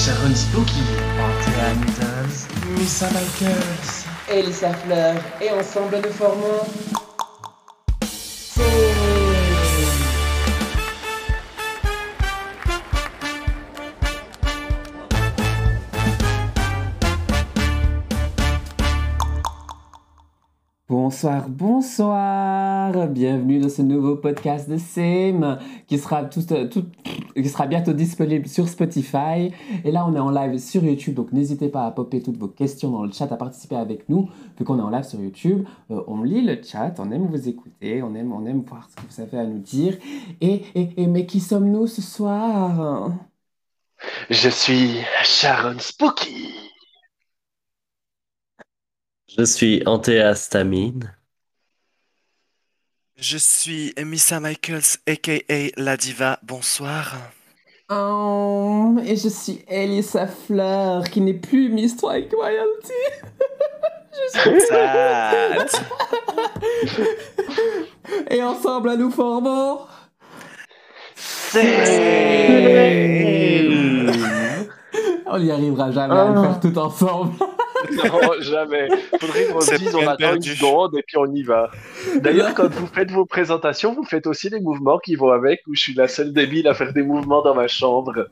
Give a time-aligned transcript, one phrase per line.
[0.00, 0.80] Sharon Spooky,
[1.20, 2.46] Antea Needles,
[2.78, 3.06] Missa.
[4.30, 6.99] Elisa Fleur, et ensemble nous formons.
[21.10, 25.58] Bonsoir, bonsoir, bienvenue dans ce nouveau podcast de SEM
[25.88, 26.22] qui sera,
[27.66, 29.50] bientôt disponible sur Spotify.
[29.84, 32.46] Et là, on est en live sur YouTube, donc n'hésitez pas à popper toutes vos
[32.46, 35.66] questions dans le chat, à participer avec nous, vu qu'on est en live sur YouTube.
[35.90, 39.02] Euh, on lit le chat, on aime vous écouter, on aime, on voir ce que
[39.10, 39.98] vous avez à nous dire.
[40.40, 40.62] Et
[41.08, 43.10] mais qui sommes-nous ce soir?
[44.30, 46.69] Je suis Sharon Spooky.
[49.38, 51.14] Je suis antéhistamine.
[53.16, 56.38] Je suis Missa Michaels, aka La Diva.
[56.42, 57.16] Bonsoir.
[57.90, 62.92] Oh, Et je suis Elisa Fleur, qui n'est plus Miss Strike Royalty.
[64.68, 65.68] Sad.
[68.30, 69.80] Et ensemble, nous formons.
[75.26, 77.34] On n'y arrivera jamais à le faire tout ensemble.
[77.90, 78.88] Non, jamais.
[79.20, 81.70] Faudrait qu'on se dise on attend une seconde et puis on y va.
[82.16, 85.74] D'ailleurs, quand vous faites vos présentations, vous faites aussi les mouvements qui vont avec, où
[85.74, 88.26] je suis la seule débile à faire des mouvements dans ma chambre.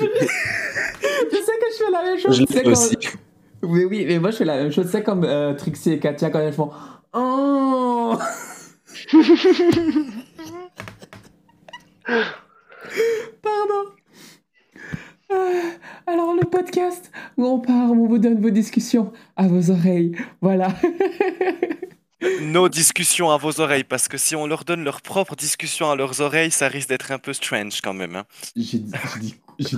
[0.00, 2.38] je sais que je fais la même chose.
[2.38, 2.96] Je quand- aussi.
[3.62, 4.86] Oui, oui, mais moi je fais la même chose.
[4.90, 6.70] C'est comme euh, Trixie et Katia quand elles font.
[7.12, 8.16] Oh
[13.42, 13.90] Pardon.
[15.32, 15.60] Euh,
[16.06, 20.16] alors le podcast où on part, où on vous donne vos discussions à vos oreilles.
[20.40, 20.68] Voilà.
[22.42, 25.96] Nos discussions à vos oreilles, parce que si on leur donne leurs propres discussions à
[25.96, 28.16] leurs oreilles, ça risque d'être un peu strange quand même.
[28.16, 28.24] hein.
[28.56, 28.92] J'ai dit,
[29.58, 29.76] j'ai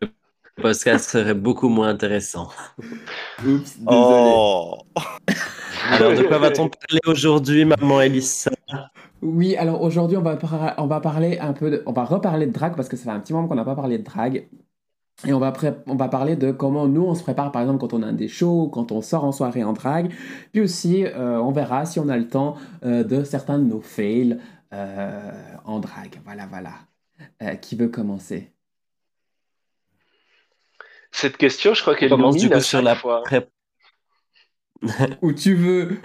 [0.00, 0.08] Le
[0.62, 2.50] podcast serait beaucoup moins intéressant.
[3.44, 3.86] Oups, désolé.
[3.86, 4.78] Oh.
[5.90, 8.50] Alors, de quoi va-t-on parler aujourd'hui, maman Elissa?
[9.22, 12.46] Oui, alors aujourd'hui, on va, par- on va parler un peu de- on va reparler
[12.46, 14.46] de drague parce que ça fait un petit moment qu'on n'a pas parlé de drague.
[15.26, 15.52] Et on va,
[15.86, 18.28] on va parler de comment nous, on se prépare, par exemple, quand on a des
[18.28, 20.12] shows, quand on sort en soirée en drague.
[20.52, 23.80] Puis aussi, euh, on verra si on a le temps euh, de certains de nos
[23.80, 24.38] fails
[24.72, 25.32] euh,
[25.64, 26.20] en drague.
[26.24, 26.70] Voilà, voilà.
[27.42, 28.52] Euh, qui veut commencer?
[31.10, 33.22] Cette question, je crois qu'elle commence du coup sur la fois.
[33.24, 33.48] pré-
[35.22, 35.98] Où tu veux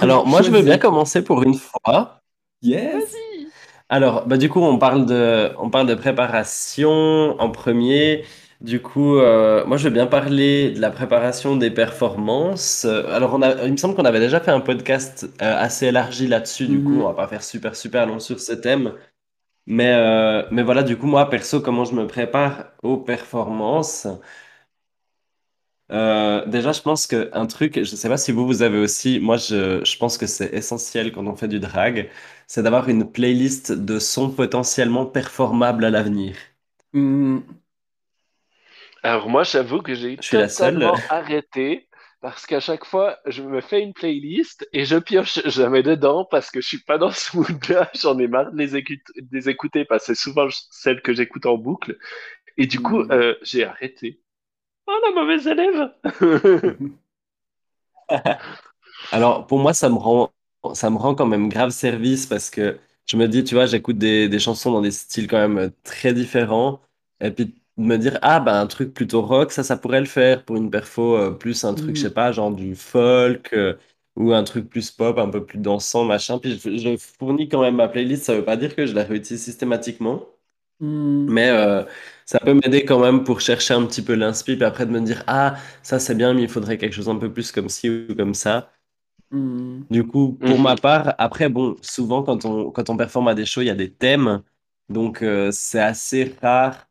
[0.00, 2.20] Alors, moi, je veux bien commencer pour une fois.
[2.60, 3.14] Yes
[3.88, 8.24] Alors, bah, du coup, on parle de, on parle de préparation en premier.
[8.60, 12.84] Du coup, euh, moi, je veux bien parler de la préparation des performances.
[12.84, 15.86] Euh, Alors, on a, il me semble qu'on avait déjà fait un podcast euh, assez
[15.86, 16.66] élargi là-dessus.
[16.66, 17.02] Du coup, Mhm.
[17.02, 18.94] on va pas faire super, super long sur ce thème.
[19.66, 24.08] Mais, euh, mais voilà, du coup, moi, perso, comment je me prépare aux performances?
[25.90, 29.36] Euh, déjà, je pense qu'un truc, je sais pas si vous, vous avez aussi, moi,
[29.38, 32.10] je, je pense que c'est essentiel quand on fait du drag,
[32.46, 36.36] c'est d'avoir une playlist de sons potentiellement performables à l'avenir.
[39.04, 41.88] Hmm, Alors moi, j'avoue que j'ai totalement arrêté
[42.20, 46.50] parce qu'à chaque fois, je me fais une playlist et je pioche jamais dedans parce
[46.50, 47.90] que je suis pas dans ce mood-là.
[47.94, 51.14] J'en ai marre de les, écu- de les écouter parce que c'est souvent celles que
[51.14, 51.96] j'écoute en boucle.
[52.58, 53.12] Et du coup, Mhm.
[53.12, 54.20] euh, j'ai arrêté.
[54.88, 55.92] Oh, la mauvaise élève!
[59.10, 60.32] Alors, pour moi, ça me rend,
[60.74, 63.98] ça me rend quand même grave service parce que je me dis, tu vois, j'écoute
[63.98, 66.80] des, des chansons dans des styles quand même euh, très différents.
[67.20, 70.44] Et puis me dire, ah, bah, un truc plutôt rock, ça, ça pourrait le faire
[70.44, 72.14] pour une perfo, euh, plus un truc, je sais Mhm.
[72.14, 73.76] pas, genre du folk euh,
[74.16, 76.38] ou un truc plus pop, un peu plus dansant, machin.
[76.38, 79.04] Puis je, je fournis quand même ma playlist, ça veut pas dire que je la
[79.04, 80.26] réutilise systématiquement.
[80.80, 81.30] hmm.
[81.30, 81.84] Mais euh,
[82.24, 85.00] ça peut m'aider quand même pour chercher un petit peu l'inspi, puis après de me
[85.00, 87.90] dire, ah, ça c'est bien, mais il faudrait quelque chose un peu plus comme ci
[87.90, 88.70] ou comme ça.
[89.30, 89.82] Hmm.
[89.90, 93.46] Du coup, pour ma part, après, bon, souvent quand on, quand on performe à des
[93.46, 94.42] shows, il y a des thèmes.
[94.90, 96.87] Donc, euh, c'est assez rare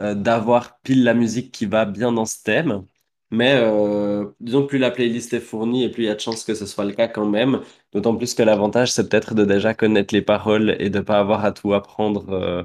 [0.00, 2.84] euh, d'avoir pile la musique qui va bien dans ce thème.
[3.30, 6.20] Mais euh, disons que plus la playlist est fournie et plus il y a de
[6.20, 7.60] chances que ce soit le cas quand même.
[7.92, 11.44] D'autant plus que l'avantage, c'est peut-être de déjà connaître les paroles et de pas avoir
[11.44, 12.64] à tout apprendre euh,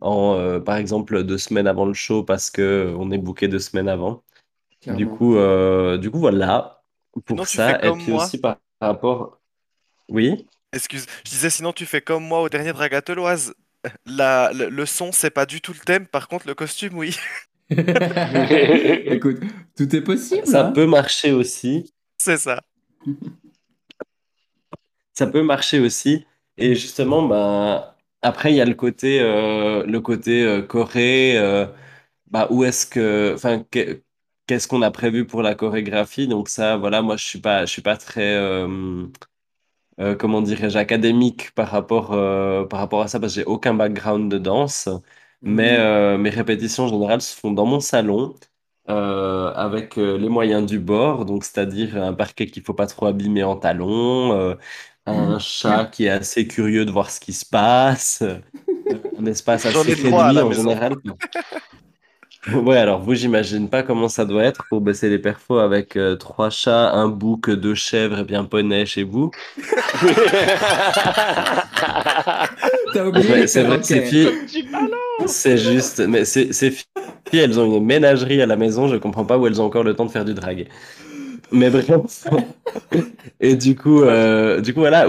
[0.00, 3.58] en, euh, par exemple, deux semaines avant le show parce que on est booké deux
[3.58, 4.24] semaines avant.
[4.86, 6.82] Du coup, euh, du coup, voilà
[7.26, 7.72] pour tu ça.
[7.72, 8.24] fais Et comme puis moi.
[8.24, 9.40] aussi par rapport...
[10.08, 10.46] Oui?
[10.72, 13.54] Excuse, je disais sinon tu fais comme moi au dernier Dragateloise.
[14.06, 17.16] La, le, le son, c'est pas du tout le thème, par contre le costume, oui.
[17.70, 19.38] Écoute,
[19.76, 20.46] tout est possible.
[20.46, 20.72] Ça hein.
[20.72, 21.92] peut marcher aussi.
[22.18, 22.62] C'est ça.
[25.12, 26.26] Ça peut marcher aussi.
[26.56, 27.84] Et justement, ben,
[28.22, 31.66] après, il y a le côté, euh, le côté euh, choré, euh,
[32.30, 34.02] bah, où est-ce que, enfin, que-
[34.46, 36.28] qu'est-ce qu'on a prévu pour la chorégraphie?
[36.28, 38.36] Donc ça, voilà, moi, je suis pas, je suis pas très,
[40.00, 43.74] euh, comment dirais-je, académique par rapport, euh, par rapport à ça, parce que j'ai aucun
[43.74, 44.88] background de danse.
[45.44, 45.78] Mais Mhm.
[45.78, 48.34] euh, mes répétitions en général se font dans mon salon,
[48.88, 53.06] euh, avec euh, les moyens du bord, donc c'est-à-dire un parquet qu'il faut pas trop
[53.06, 54.54] abîmer en talons, euh,
[55.06, 58.22] un chat qui est assez curieux de voir ce qui se passe,
[59.18, 60.52] un espace J'en assez ai trois à réduit la en maison.
[60.52, 60.96] général.
[62.54, 66.16] Ouais, alors vous, j'imagine pas comment ça doit être pour baisser les perfos avec euh,
[66.16, 69.30] trois chats, un bouc, deux chèvres et bien poney chez vous.
[72.92, 74.30] C'est vrai que ces filles,
[74.70, 74.92] balances.
[75.26, 76.84] c'est juste, mais ces, ces filles,
[77.32, 79.94] elles ont une ménagerie à la maison, je comprends pas où elles ont encore le
[79.94, 80.68] temps de faire du drag.
[81.52, 82.26] Mais bref.
[83.40, 85.06] Et du coup, euh, du coup voilà,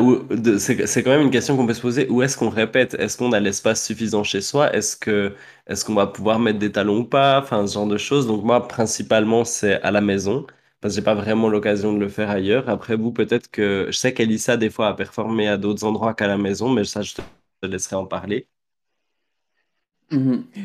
[0.60, 2.08] c'est quand même une question qu'on peut se poser.
[2.10, 2.94] Où est-ce qu'on répète?
[2.96, 4.74] Est-ce qu'on a l'espace suffisant chez soi?
[4.76, 5.36] Est-ce que,
[5.68, 7.42] est-ce qu'on va pouvoir mettre des talons ou pas?
[7.42, 8.28] Enfin, ce genre de choses.
[8.28, 10.46] Donc moi, principalement, c'est à la maison.
[10.82, 12.70] Parce que j'ai pas vraiment l'occasion de le faire ailleurs.
[12.70, 16.28] Après, vous, peut-être que je sais qu'Elissa, des fois, a performé à d'autres endroits qu'à
[16.28, 17.22] la maison, mais ça, je te
[17.68, 18.48] laisserai en parler.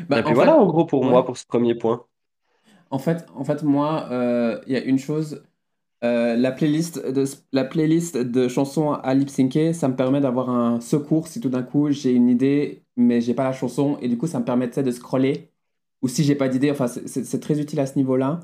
[0.09, 1.09] Bah, Et puis en voilà, fait, en gros, pour ouais.
[1.09, 2.05] moi, pour ce premier point.
[2.91, 5.43] En fait, en fait moi, euh, il y a une chose.
[6.03, 10.49] Euh, la, playlist de, la playlist de chansons à lip syncer, ça me permet d'avoir
[10.49, 14.07] un secours si tout d'un coup j'ai une idée, mais j'ai pas la chanson, et
[14.09, 15.51] du coup ça me permet de scroller.
[16.01, 18.41] Ou si j'ai pas d'idée, enfin c'est- très utile à ce niveau-là.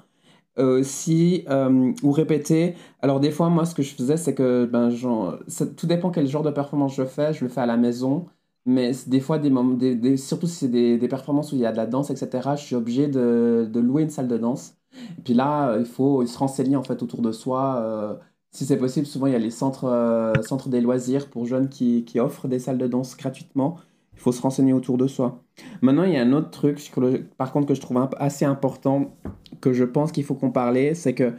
[0.60, 2.76] Euh, si, euh, ou répéter.
[3.02, 5.38] Alors des fois, moi, ce que je faisais, c'est que ben, genre,
[5.78, 7.34] tout dépend quel genre de performance je fais.
[7.34, 8.28] Je le fais à la maison.
[8.66, 11.72] Mais des fois, des, des- surtout si c'est des, des performances où il y a
[11.72, 14.76] de la danse, etc., je suis obligé de, de louer une salle de danse.
[14.94, 17.78] Et puis là, il faut se renseigner en fait autour de soi.
[17.82, 18.16] euh,
[18.52, 21.70] si c'est possible, souvent il y a les centres, euh, centres des loisirs pour jeunes
[21.70, 23.80] qui, qui offrent des salles de danse gratuitement.
[24.14, 25.42] Il faut se renseigner autour de soi.
[25.82, 26.92] Maintenant, il y a un autre truc,
[27.38, 29.18] par contre, que je trouve assez important,
[29.62, 31.34] que je pense qu'il faut qu'on parle, c'est que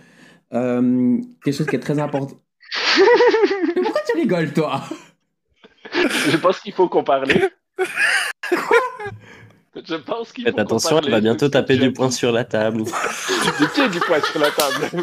[0.54, 2.36] euh, quelque chose qui est très important.
[3.76, 4.80] Mais pourquoi tu rigoles, toi?
[5.92, 7.28] Je pense qu'il faut qu'on parle.
[9.74, 12.84] Je pense qu'il Faites attention, elle va bientôt taper du poing sur la table.
[13.58, 15.02] Du pied du poing sur la table.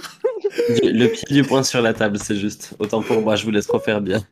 [0.84, 2.74] Le pied du poing sur la table, c'est juste.
[2.80, 4.26] Autant pour moi, je vous laisse refaire bien.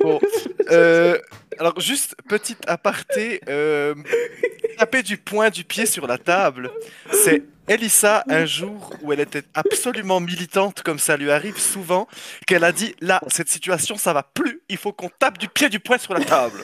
[0.00, 0.20] Bon,
[0.70, 1.18] euh,
[1.58, 3.94] alors juste petite aparté, euh,
[4.78, 6.70] taper du poing du pied sur la table,
[7.12, 12.08] c'est Elissa un jour où elle était absolument militante comme ça lui arrive souvent,
[12.46, 15.68] qu'elle a dit là cette situation ça va plus, il faut qu'on tape du pied
[15.68, 16.60] du poing sur la table.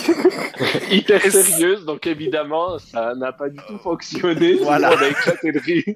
[0.90, 4.54] Hyper Et sérieuse, donc évidemment, ça n'a pas du tout fonctionné.
[4.54, 4.92] Voilà.
[4.94, 5.94] On a éclaté de rire.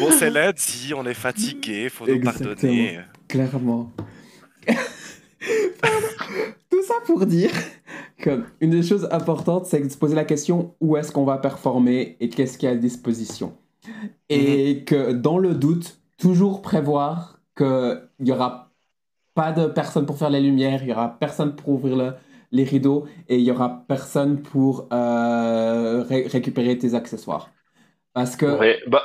[0.00, 2.54] Bon c'est lundi, on est fatigué, faut nous Exactement.
[2.54, 3.00] pardonner.
[3.28, 3.92] Clairement.
[6.70, 7.50] Tout ça pour dire
[8.18, 11.38] que une des choses importantes, c'est de se poser la question où est-ce qu'on va
[11.38, 13.56] performer et qu'est-ce qu'il y a à disposition?
[14.28, 18.72] Et que dans le doute, toujours prévoir qu'il n'y aura
[19.34, 22.14] pas de personne pour faire les lumières, il n'y aura personne pour ouvrir le-
[22.50, 27.50] les rideaux et il n'y aura personne pour euh, ré- récupérer tes accessoires.
[28.14, 29.04] Parce que Ouais, bah,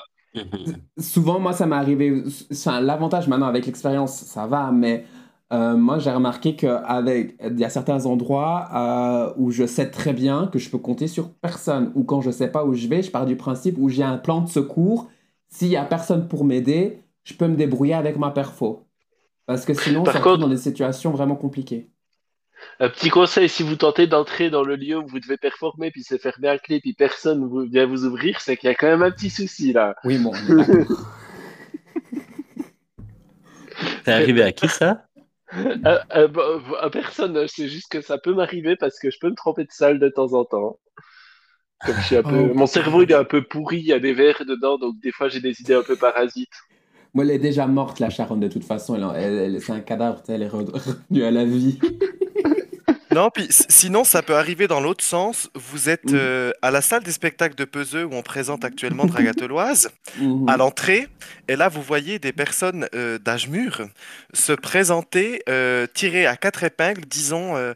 [0.98, 2.24] souvent, moi, ça m'est arrivé.
[2.52, 5.06] enfin, L'avantage maintenant avec l'expérience, ça va, mais
[5.52, 6.70] euh, moi, j'ai remarqué qu'il
[7.58, 11.30] y a certains endroits euh, où je sais très bien que je peux compter sur
[11.34, 14.04] personne, ou quand je sais pas où je vais, je pars du principe où j'ai
[14.04, 15.10] un plan de secours.
[15.50, 18.88] S'il y a personne pour m'aider, je peux me débrouiller avec ma perfo.
[19.46, 21.90] Parce que sinon, Par ça contre- dans des situations vraiment compliquées.
[22.80, 26.04] Un petit conseil, si vous tentez d'entrer dans le lieu où vous devez performer, puis
[26.04, 28.88] c'est fermé à clé, puis personne vous- vient vous ouvrir, c'est qu'il y a quand
[28.88, 29.96] même un petit souci là.
[30.04, 30.34] Oui, bon.
[34.06, 35.06] C'est arrivé à qui ça?
[35.56, 39.30] Euh, euh, bah, à personne, c'est juste que ça peut m'arriver parce que je peux
[39.30, 40.80] me tromper de salle de temps en temps.
[41.86, 42.50] Comme je suis un peu...
[42.50, 42.54] Oh.
[42.54, 45.12] Mon cerveau il est un peu pourri, il y a des verres dedans, donc des
[45.12, 46.56] fois j'ai des idées un peu parasites.
[47.14, 48.96] Moi, elle est déjà morte, la Sharon, de toute façon.
[49.14, 50.72] Elle, elle- c'est un cadavre, elle est re-
[51.10, 51.80] revenue à la vie.
[53.14, 55.50] Non, puis sinon, ça peut arriver dans l'autre sens.
[55.56, 56.16] Vous êtes Mm.
[56.16, 59.90] euh, à la salle des spectacles de Peseux où on présente actuellement Dragateloise,
[60.20, 60.50] Mhm.
[60.50, 61.08] à l'entrée,
[61.48, 63.82] et là, vous voyez des personnes euh, d'âge mûr
[64.34, 67.74] se présenter, euh, tirées à quatre épingles, disons euh,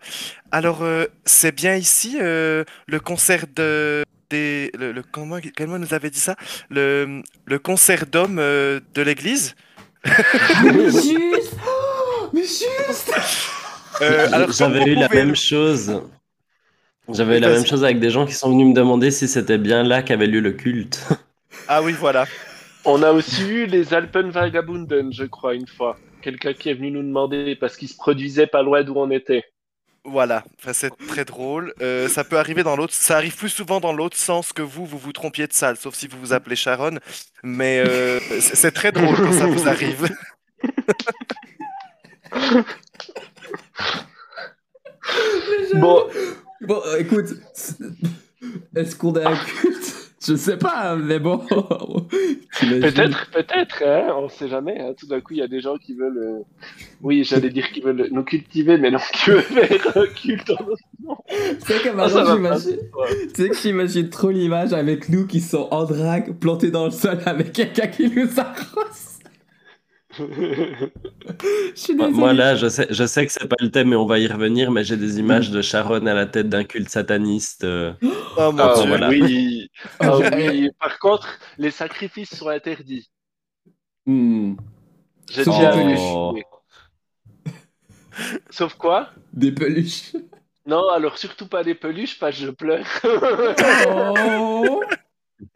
[0.51, 4.03] Alors, euh, c'est bien ici euh, le concert de.
[4.29, 6.35] Des, le, le- comment, comment nous avait dit ça?
[6.69, 9.55] Le, le concert d'hommes euh, de l'église?
[10.63, 13.13] Mais juste Oh, Mais juste
[14.01, 16.01] Euh, alors, J'avais eu la même le- chose.
[17.09, 19.57] J'avais eu la même chose avec des gens qui sont venus me demander si c'était
[19.57, 21.07] bien là qu'avait lieu le culte.
[21.67, 22.25] Ah oui, voilà.
[22.85, 25.97] On a aussi eu les Alpen Vagabunden, je crois, une fois.
[26.21, 29.43] Quelqu'un qui est venu nous demander parce qu'il se produisait pas loin d'où on était.
[30.03, 31.73] Voilà, enfin, c'est très drôle.
[31.81, 34.85] Euh, ça peut arriver dans l'autre, ça arrive plus souvent dans l'autre sens que vous,
[34.85, 36.99] vous vous trompiez de salle, sauf si vous vous appelez Sharon.
[37.43, 40.07] Mais euh, c'est c'est très drôle quand ça vous arrive.
[45.75, 46.03] Bon,
[46.61, 47.27] Bon, euh, écoute,
[48.75, 49.93] est-ce qu'on est un culte?
[50.25, 51.37] Je sais pas, mais bon.
[52.59, 54.79] peut-être, peut-être, hein, on sait jamais.
[54.79, 54.93] hein.
[54.99, 56.17] Tout d'un coup, il y a des gens qui veulent.
[56.17, 56.39] euh,
[57.01, 60.55] Oui, j'allais dire qu'ils veulent nous cultiver, mais non, qui veulent faire un culte en
[60.57, 62.77] Tu sais que Ah, j'imagine.
[63.33, 66.91] Tu sais que j'imagine trop l'image avec nous qui sont en drague, plantés dans le
[66.91, 69.16] sol avec quelqu'un qui nous arrose.
[70.17, 74.05] Je suis Moi, là, je sais, je sais que c'est pas le thème et on
[74.05, 77.63] va y revenir, mais j'ai des images de Sharon à la tête d'un culte sataniste.
[77.63, 77.93] euh.
[78.37, 78.87] Oh mon Dieu.
[78.87, 79.09] voilà.
[79.09, 79.69] oui.
[80.01, 80.69] Oui.
[80.79, 83.09] Par contre, les sacrifices sont interdits.
[84.05, 84.55] Hmm,
[85.29, 85.95] J'ai déjà des vu.
[85.95, 86.43] peluches.
[88.49, 89.09] Sauf quoi?
[89.33, 90.13] Des peluches.
[90.65, 92.85] Non, alors surtout pas des peluches, parce que je pleure.
[93.89, 94.81] Oh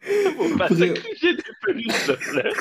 [0.36, 2.54] Faut pas sacrifier des peluches, je pleure.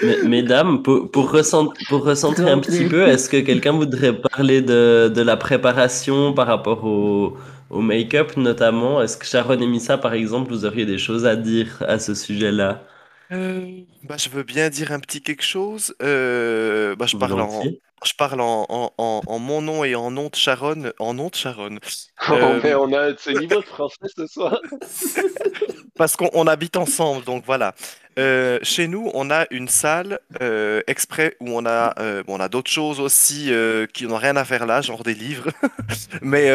[0.00, 4.60] Mais, mesdames, pour, pour, recent- pour recentrer un petit peu, est-ce que quelqu'un voudrait parler
[4.62, 7.36] de, de la préparation par rapport au,
[7.70, 9.00] au make-up notamment?
[9.02, 12.14] Est-ce que Sharon et Missa, par exemple, vous auriez des choses à dire à ce
[12.14, 12.82] sujet-là?
[13.32, 15.94] Euh, bah, je veux bien dire un petit quelque chose.
[16.02, 17.72] Euh, bah, je parle en,
[18.04, 20.92] je parle en, en, en, en mon nom et en nom de Sharon.
[20.98, 21.78] En nom de Sharon.
[22.28, 24.60] Oh, Euh, mais on a ce niveau de français ce soir.
[25.96, 27.74] Parce qu'on on habite ensemble, donc voilà.
[28.18, 32.40] Euh, chez nous, on a une salle euh, exprès où on a, euh, bon, on
[32.40, 33.50] a d'autres choses aussi
[33.92, 35.50] qui n'ont rien à faire là, genre des livres.
[36.22, 36.50] Mais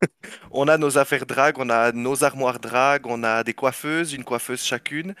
[0.50, 4.24] on a nos affaires drague, on a nos armoires drague, on a des coiffeuses, une
[4.24, 5.14] coiffeuse chacune.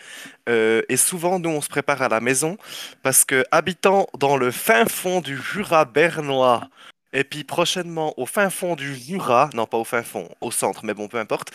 [0.48, 2.56] Et souvent, nous, on se prépare à la maison
[3.02, 6.68] parce que habitant dans le fin fond du Jura bernois,
[7.12, 10.84] et puis prochainement au fin fond du Jura, non pas au fin fond, au centre,
[10.84, 11.52] mais bon, peu importe.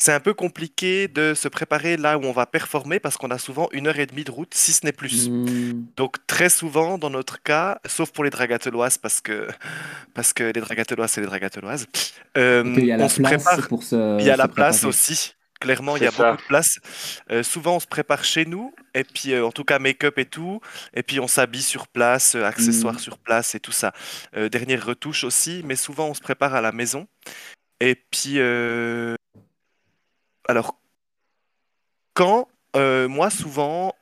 [0.00, 3.38] C'est un peu compliqué de se préparer là où on va performer parce qu'on a
[3.38, 5.28] souvent une heure et demie de route, si ce n'est plus.
[5.28, 9.48] Hmm, Donc très souvent, dans notre cas, sauf pour les dragateloises, parce que,
[10.14, 11.86] parce que les dragateloises, c'est les dragateloises,
[12.36, 13.68] euh, y a on la se place prépare.
[13.68, 14.20] pour se.
[14.20, 15.34] Il y a la place aussi.
[15.60, 16.30] Clairement, il y a ça.
[16.30, 16.78] beaucoup de place.
[17.32, 20.24] Euh, souvent, on se prépare chez nous, et puis euh, en tout cas make-up et
[20.26, 20.60] tout,
[20.94, 22.98] et puis on s'habille sur place, euh, accessoires Mm.
[23.00, 23.92] sur place et tout ça.
[24.36, 27.08] Euh, dernière retouche aussi, mais souvent on se prépare à la maison.
[27.80, 29.16] Et puis, euh,
[30.48, 30.78] alors,
[32.14, 33.94] quand euh, moi souvent,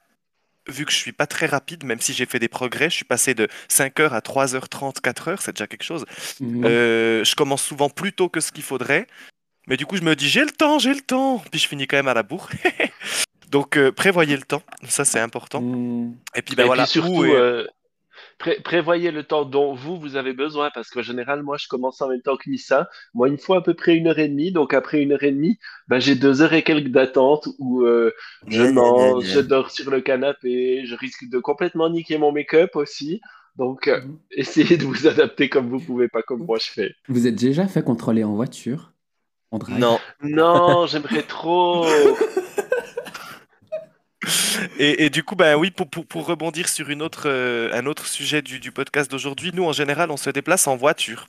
[0.68, 3.04] vu que je suis pas très rapide, même si j'ai fait des progrès, je suis
[3.04, 6.04] passé de 5h à 3h30, 4h, c'est déjà quelque chose.
[6.40, 6.64] Mhm.
[6.64, 9.06] Euh, je commence souvent plus tôt que ce qu'il faudrait.
[9.68, 11.42] Mais du coup, je me dis, j'ai le temps, j'ai le temps.
[11.50, 12.48] Puis je finis quand même à la bourre.
[13.50, 14.62] Donc, euh, prévoyez le temps.
[14.88, 15.60] Ça, c'est important.
[15.60, 16.14] Hmm.
[16.34, 16.84] Et puis, ben Et voilà.
[16.84, 17.66] puis surtout, où euh,
[18.38, 22.00] pré- prévoyez le temps dont vous, vous avez besoin, parce qu'en général, moi, je commence
[22.02, 22.88] en même temps que Nissa.
[23.14, 25.22] Moi, il me faut à peu près une heure et demie, donc après une heure
[25.22, 28.12] et demie, ben, j'ai deux heures et quelques d'attente où euh,
[28.48, 33.20] je mange, je dors sur le canapé, je risque de complètement niquer mon make-up aussi.
[33.56, 34.18] Donc, euh, Mhm.
[34.32, 36.94] essayez de vous adapter comme vous pouvez, pas comme moi je fais.
[37.08, 38.92] Vous êtes déjà fait contrôler en voiture
[39.50, 39.98] En drague Non.
[40.22, 41.86] Non, j'aimerais trop.
[44.78, 47.86] Et, et du coup, ben oui, pour, pour, pour rebondir sur une autre, euh, un
[47.86, 51.26] autre sujet du, du podcast d'aujourd'hui, nous, en général, on se déplace en voiture,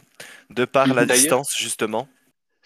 [0.50, 2.08] de par la distance, justement.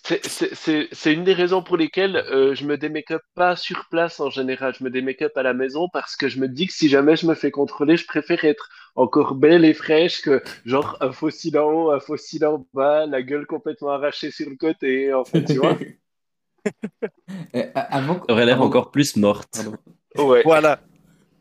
[0.04, 3.88] C'est- C'est c'est- c'est une des raisons pour lesquelles euh, je me démake-up pas sur
[3.90, 4.74] place en général.
[4.78, 7.28] Je me démake-up à la maison parce que je me dis que si jamais je
[7.28, 11.70] me fais contrôler, je préfère être encore belle et fraîche que genre un fossile en
[11.72, 15.14] haut, un fossile en bas, la gueule complètement arrachée sur le côté.
[15.14, 15.78] En fait, tu vois.
[17.54, 19.50] A- avant, Ça aurait l'air encore plus morte.
[19.54, 19.78] Pardon.
[20.18, 20.42] Ouais.
[20.44, 20.80] Voilà.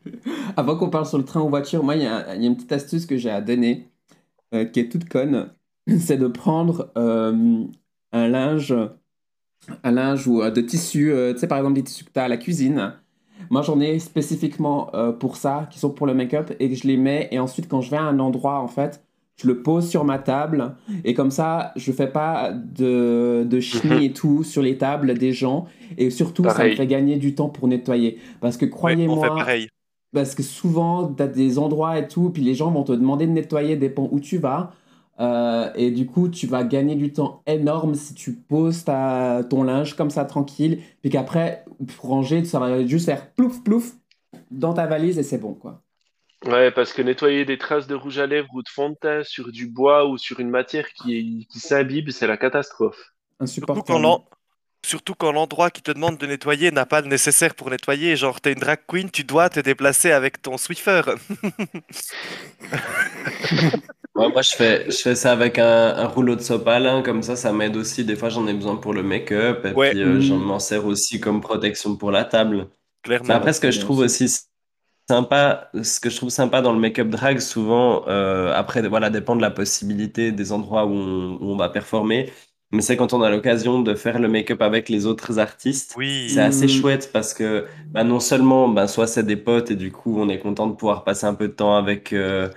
[0.57, 2.47] Avant qu'on parle sur le train ou voiture, moi, il y, a il y a
[2.47, 3.89] une petite astuce que j'ai à donner,
[4.53, 5.51] euh, qui est toute conne.
[5.99, 7.63] C'est de prendre euh,
[8.11, 8.73] un linge,
[9.83, 12.19] un linge ou euh, de tissu, euh, tu sais, par exemple, des tissus que tu
[12.19, 12.93] as à la cuisine.
[13.49, 16.87] Moi, j'en ai spécifiquement euh, pour ça, qui sont pour le make-up, et que je
[16.87, 17.27] les mets.
[17.31, 19.03] Et ensuite, quand je vais à un endroit, en fait,
[19.37, 20.75] je le pose sur ma table.
[21.03, 25.33] Et comme ça, je fais pas de, de chenilles et tout sur les tables des
[25.33, 25.65] gens.
[25.97, 28.19] Et surtout, ça me fait gagner du temps pour nettoyer.
[28.39, 29.69] Parce que Ouais, croyez-moi, pareil.
[30.13, 33.27] parce que souvent, tu as des endroits et tout, puis les gens vont te demander
[33.27, 34.73] de nettoyer, dépend où tu vas.
[35.19, 39.63] Euh, et du coup, tu vas gagner du temps énorme si tu poses ta, ton
[39.63, 41.65] linge comme ça tranquille, puis qu'après,
[41.97, 43.95] pour ranger, ça va juste faire plouf plouf
[44.51, 45.83] dans ta valise et c'est bon quoi.
[46.45, 49.23] Ouais, parce que nettoyer des traces de rouge à lèvres ou de fond de teint
[49.23, 52.97] sur du bois ou sur une matière qui, qui s'imbibe, c'est la catastrophe.
[53.45, 54.01] Surtout quand Insupportable.
[54.01, 54.27] l'en-
[54.85, 58.15] Surtout quand l'endroit qui te demande de nettoyer n'a pas le nécessaire pour nettoyer.
[58.15, 61.01] Genre, t'es une drag queen, tu dois te déplacer avec ton Swiffer.
[64.15, 67.23] Ouais, moi, je fais, je fais ça avec un, un rouleau de sopalin, hein, comme
[67.23, 68.03] ça, ça m'aide aussi.
[68.03, 69.91] Des fois, j'en ai besoin pour le make-up, et Ouais.
[69.91, 72.67] puis euh, j'en m'en sers aussi comme protection pour la table.
[72.67, 72.69] Mais
[73.03, 73.33] Clairement.
[73.35, 74.27] après, ce que je trouve aussi
[75.11, 79.35] sympa, ce que je trouve sympa dans le make-up drag, souvent, euh, après, voilà, dépend
[79.35, 82.31] de la possibilité des endroits où on, où on va performer,
[82.71, 85.97] mais c'est quand on a l'occasion de faire le make-up avec les autres artistes.
[85.97, 86.07] Oui.
[86.25, 86.79] C'est assez Mm.
[86.79, 90.29] chouette parce que bah, non seulement bah, soit c'est des potes et du coup on
[90.29, 92.47] est content de pouvoir passer un peu de temps avec, euh,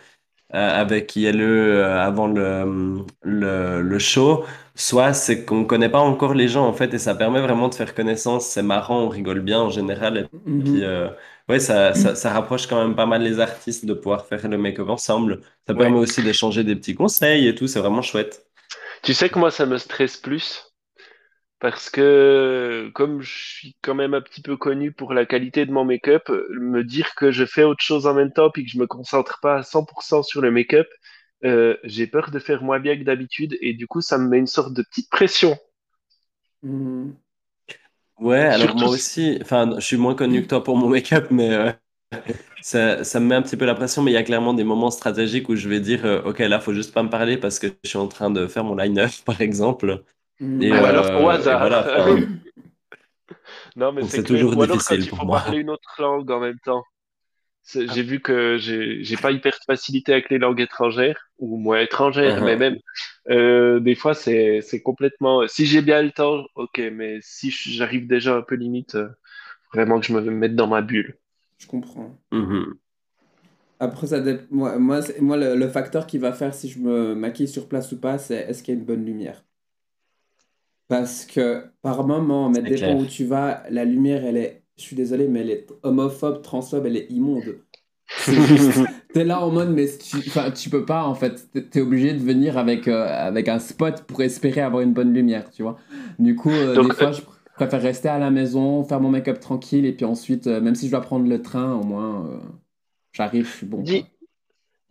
[0.55, 4.45] euh, avec ILE avant le, le, le show,
[4.75, 7.75] soit c'est qu'on connaît pas encore les gens en fait et ça permet vraiment de
[7.75, 8.47] faire connaissance.
[8.47, 10.25] C'est marrant, on rigole bien en général et
[10.59, 10.85] puis Mhm.
[10.85, 11.09] euh,
[11.49, 14.59] ouais, ça, ça, ça rapproche quand même pas mal les artistes de pouvoir faire le
[14.59, 15.41] make-up ensemble.
[15.67, 15.75] Ça Ouais.
[15.75, 18.47] permet aussi d'échanger des petits conseils et tout, c'est vraiment chouette.
[19.03, 20.73] Tu sais que moi, ça me stresse plus
[21.61, 25.73] parce que comme je suis quand même un petit peu connu pour la qualité de
[25.73, 28.79] mon make-up, me dire que je fais autre chose en même temps puis que je
[28.79, 30.89] me concentre pas à 100% sur le make-up,
[31.45, 34.39] euh, j'ai peur de faire moins bien que d'habitude et du coup, ça me met
[34.39, 35.59] une sorte de petite pression.
[36.63, 37.24] Mhm.
[38.21, 40.89] Ouais, alors Surtout moi si- aussi, enfin, je suis moins connu que toi pour mon
[40.89, 41.73] make-up, mais euh,
[42.61, 44.65] ça, ça me met un petit peu la pression, mais il y a clairement des
[44.65, 47.59] moments stratégiques où je vais dire, euh, ok, là, faut juste pas me parler parce
[47.59, 50.05] que je suis en train de faire mon line-up, par exemple.
[50.41, 50.61] Mhm.
[50.61, 51.57] Et, Ou alors au euh, et hasard.
[51.57, 52.25] voilà, enfin,
[53.77, 54.47] Non, mais Donc c'est c'est clair.
[54.47, 55.43] toujours Ou alors difficile il pour faut moi.
[55.43, 56.83] parler une autre langue en même temps.
[57.89, 57.97] Ah.
[57.97, 61.81] J'ai vu que j'ai j'ai pas hyper de facilité avec les langues étrangères, ou moins
[61.81, 62.59] étrangères, mais Uh-huh.
[62.59, 62.77] même
[63.31, 65.47] euh, des fois c'est c'est complètement.
[65.49, 69.09] Si j'ai bien le temps, ok, mais si j'arrive déjà un peu limite, euh,
[69.75, 71.19] vraiment que je me mette dans ma bulle.
[71.59, 72.17] Je comprends.
[72.33, 72.79] Mhm.
[73.81, 77.15] Après, ça dé- moi, moi, moi le, le facteur qui va faire si je me
[77.15, 79.45] maquille sur place ou pas, c'est est-ce qu'il y a une bonne lumière?
[80.89, 82.99] Parce que par moment, mais dépend clair.
[82.99, 86.87] où tu vas, la lumière, elle est, je suis désolé, mais elle est homophobe, transphobe,
[86.87, 87.61] elle est immonde.
[89.13, 90.19] T'es là en mode, mais tu,
[90.55, 94.23] tu peux pas en fait, T'es- obligé de venir avec, euh, avec un spot pour
[94.23, 95.79] espérer avoir une bonne lumière, tu vois.
[96.19, 97.23] Du coup, euh, Donc, des fois, je
[97.57, 100.87] préfère rester à la maison, faire mon make-up tranquille, et puis ensuite, euh, même si
[100.87, 102.39] je dois prendre le train, au moins, euh,
[103.13, 103.83] j'arrive, je suis bon.
[103.83, 104.05] Dis-.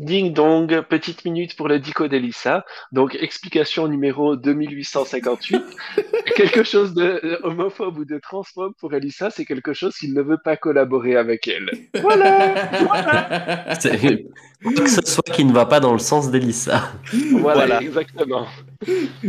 [0.03, 2.65] Ding dong, petite minute pour le dico d'Elissa.
[2.91, 5.61] Donc, explication numéro 2858.
[6.35, 10.21] quelque chose de euh, homophobe ou de transphobe pour Elissa, c'est quelque chose qu'il ne
[10.21, 11.69] veut pas collaborer avec elle.
[12.01, 13.73] Voilà!
[13.79, 14.25] C'est-
[14.63, 16.91] Que ce soit qui ne va pas dans le sens d'Elissa.
[17.31, 17.81] Voilà, Voilà.
[17.81, 18.45] exactement.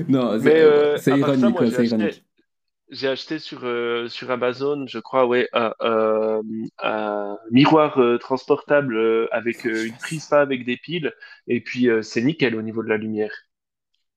[0.08, 2.22] Non, c'est Mais euh, ironique, c'est ironique.
[2.90, 6.40] J'ai acheté sur, euh, sur Amazon, je crois, ouais, un, un-
[6.83, 11.12] un miroir euh, transportable euh, avec euh, une prise pas avec des piles,
[11.49, 13.33] et puis euh, c'est nickel au niveau de la lumière.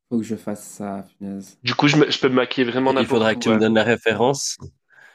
[0.10, 1.58] Faut que je fasse ça, punaise.
[1.64, 3.36] Du coup, je, me- je peux me maquiller vraiment Il n'importe faudra où.
[3.36, 3.60] que tu me hein.
[3.60, 4.58] donnes la référence.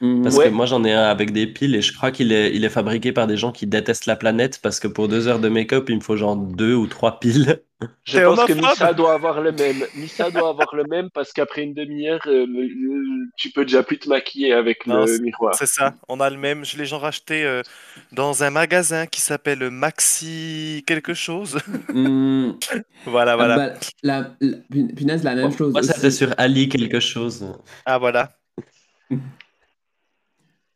[0.01, 0.23] Mhm.
[0.23, 0.49] Parce Ouais.
[0.49, 2.69] que moi j'en ai un avec des piles et je crois qu'il est, il est
[2.69, 5.89] fabriqué par des gens qui détestent la planète parce que pour deux heures de make-up
[5.89, 7.63] il me faut genre deux ou trois piles.
[8.03, 9.83] Je pense que Missa doit avoir le même.
[9.95, 12.45] Missa doit avoir le même parce qu'après une demi-heure, euh,
[13.37, 15.55] tu peux déjà plus te maquiller avec Non, le miroir.
[15.55, 16.65] C'est ça, on a le même.
[16.65, 17.61] Je l'ai genre acheté euh,
[18.11, 21.57] dans un magasin qui s'appelle Maxi quelque chose.
[21.93, 22.57] Mhm.
[23.05, 23.55] voilà, Ah voilà.
[23.57, 25.91] bah, la, la- pun- punaise, la même chose Moi aussi.
[25.93, 27.45] c'était sur Ali quelque chose.
[27.85, 28.31] Ah, voilà.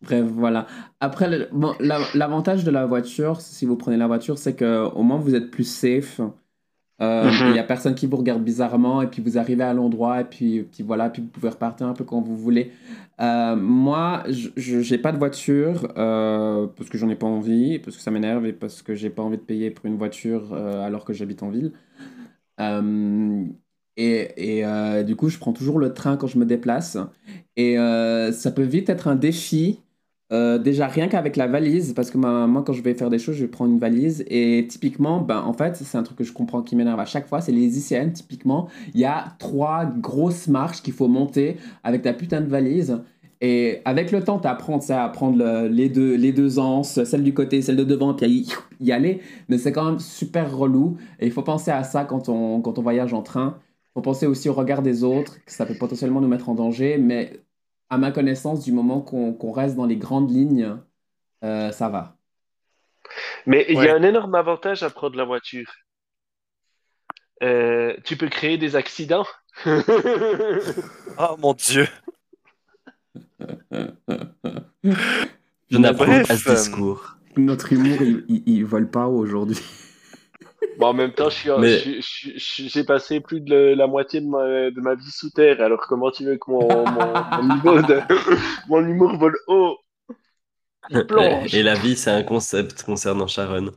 [0.02, 0.68] Bref, voilà.
[1.00, 4.84] Après, le- bon, la- l'avantage de la voiture, si vous prenez la voiture, c'est que
[4.86, 6.22] au moins vous êtes plus safe.
[7.00, 7.54] Euh, Il Mhm.
[7.54, 10.64] n'y a personne qui vous regarde bizarrement et puis vous arrivez à l'endroit et puis,
[10.64, 12.72] puis voilà, puis vous pouvez repartir un peu quand vous voulez.
[13.22, 14.24] Euh, moi,
[14.56, 18.10] je n'ai pas de voiture euh, parce que j'en ai pas envie, parce que ça
[18.12, 21.44] m'énerve et parce que j'ai pas envie de payer pour une voiture alors que j'habite
[21.44, 21.72] en ville.
[23.98, 26.98] Et et du coup, je prends toujours le train quand je me déplace.
[27.56, 27.76] Et
[28.32, 29.82] ça peut vite être un défi.
[30.34, 33.36] Euh, déjà rien qu'avec la valise, parce que moi quand je vais faire des choses,
[33.36, 36.62] je prends une valise et typiquement, ben, en fait, c'est un truc que je comprends
[36.64, 40.82] qui m'énerve à chaque fois, c'est les ICN, typiquement, il y a trois grosses marches
[40.82, 43.00] qu'il faut monter avec ta putain de valise.
[43.40, 47.24] Et avec le temps, tu apprends à prendre le- les, deux, les deux anses, celle
[47.24, 48.48] du côté, celle de devant, puis à y,
[48.88, 49.22] y aller.
[49.48, 50.98] Mais c'est quand même super relou.
[51.20, 53.60] Et il faut penser à ça quand on, quand on voyage en train.
[53.92, 56.56] Il faut penser aussi au regard des autres, que ça peut potentiellement nous mettre en
[56.56, 56.98] danger.
[56.98, 57.40] Mais
[57.90, 60.78] à ma connaissance, du moment qu'on reste dans les grandes lignes,
[61.44, 62.16] euh, ça va.
[63.46, 65.72] Mais il y a un énorme avantage à prendre la voiture.
[67.44, 69.26] Euh, tu peux créer des accidents.
[71.20, 71.88] Oh mon dieu.
[74.84, 77.18] Je Bref, pas ce euh, discours.
[77.36, 79.60] Notre humour, il, il, il vole pas aujourd'hui.
[80.76, 83.88] Bon, en même temps, je suis, Mais- je- je- je- j'ai passé plus de la
[83.88, 85.60] moitié de ma, de ma vie sous terre.
[85.62, 88.00] Alors comment tu veux que mon, mon, mon niveau de
[88.70, 89.78] mon humour vole haut?
[91.52, 93.72] Et la vie, c'est un concept concernant Sharon.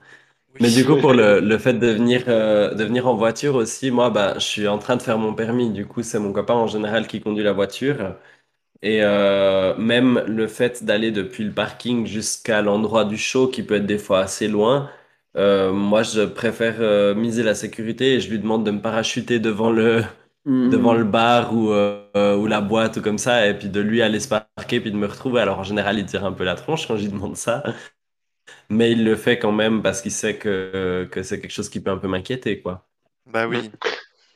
[0.55, 0.61] Oui.
[0.61, 3.91] Mais du coup, pour le, le fait de venir, euh, de venir en voiture aussi,
[3.91, 5.71] moi, bah, je suis en train de faire mon permis.
[5.73, 8.17] Du coup, c'est mon copain en général qui conduit la voiture.
[8.83, 13.77] Et euh, même le fait d'aller depuis le parking jusqu'à l'endroit du show, qui peut
[13.77, 14.91] être des fois assez loin,
[15.37, 19.39] euh, moi, je préfère euh, miser la sécurité et je lui demande de me parachuter
[19.39, 20.03] devant le,
[20.45, 24.03] devant le bar ou, euh, ou la boîte ou comme ça, et puis de lui
[24.03, 25.41] aller se parquer, puis de me retrouver.
[25.41, 27.63] Alors, en général, il tire un peu la tronche quand je lui demande ça.
[28.69, 31.81] Mais il le fait quand même parce qu'il sait que, que c'est quelque chose qui
[31.81, 32.89] peut un peu m'inquiéter, quoi.
[33.27, 33.71] Bah oui.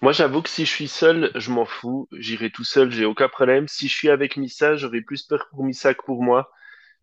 [0.03, 2.09] Moi, j'avoue que si je suis seul, je m'en fous.
[2.13, 3.69] J'irai tout seul, j'ai aucun problème.
[3.69, 6.51] Si je suis avec Missa, j'aurais plus peur pour Missa que pour moi.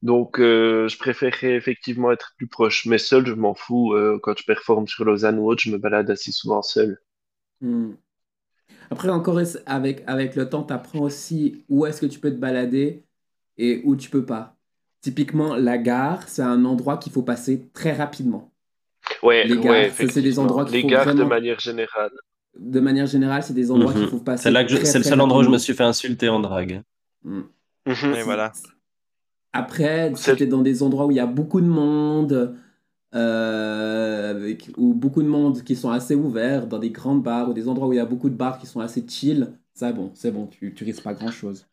[0.02, 2.86] Donc, euh, je préférerais effectivement être plus proche.
[2.86, 3.94] Mais seul, je m'en fous.
[3.94, 6.98] Euh, quand je performe sur Lausanne ou autre, je me balade assez souvent seul.
[7.62, 7.98] Mhm.
[8.90, 12.36] Après, encore avec, avec le temps, tu apprends aussi où est-ce que tu peux te
[12.38, 13.04] balader
[13.58, 14.56] et où tu peux pas.
[15.02, 18.52] Typiquement, la gare, c'est un endroit qu'il faut passer très rapidement.
[19.24, 20.44] Ouais, Les gares, ouais, c'est des effectivement.
[20.44, 22.12] endroits qu'il Les faut gares de manière générale.
[22.60, 24.10] De manière générale, c'est des endroits qu'il Mhm.
[24.10, 25.74] faut passer C'est là que je- très, c'est le seul endroit où je me suis
[25.74, 26.82] fait insulter en drague.
[27.24, 27.50] Mhm.
[27.86, 28.52] Et voilà.
[29.54, 32.58] Après, si C'est- tu es dans des endroits où il y a beaucoup de monde,
[33.16, 37.68] euh, ou beaucoup de monde qui sont assez ouverts, dans des grandes bars, ou des
[37.70, 40.32] endroits où il y a beaucoup de bars qui sont assez chill, ça, bon, c'est
[40.32, 41.68] bon, tu, tu risques pas grand-chose.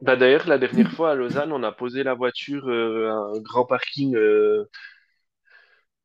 [0.00, 3.40] Bah d'ailleurs, la dernière fois à Lausanne, on a posé la voiture euh, à un
[3.40, 4.64] grand parking euh,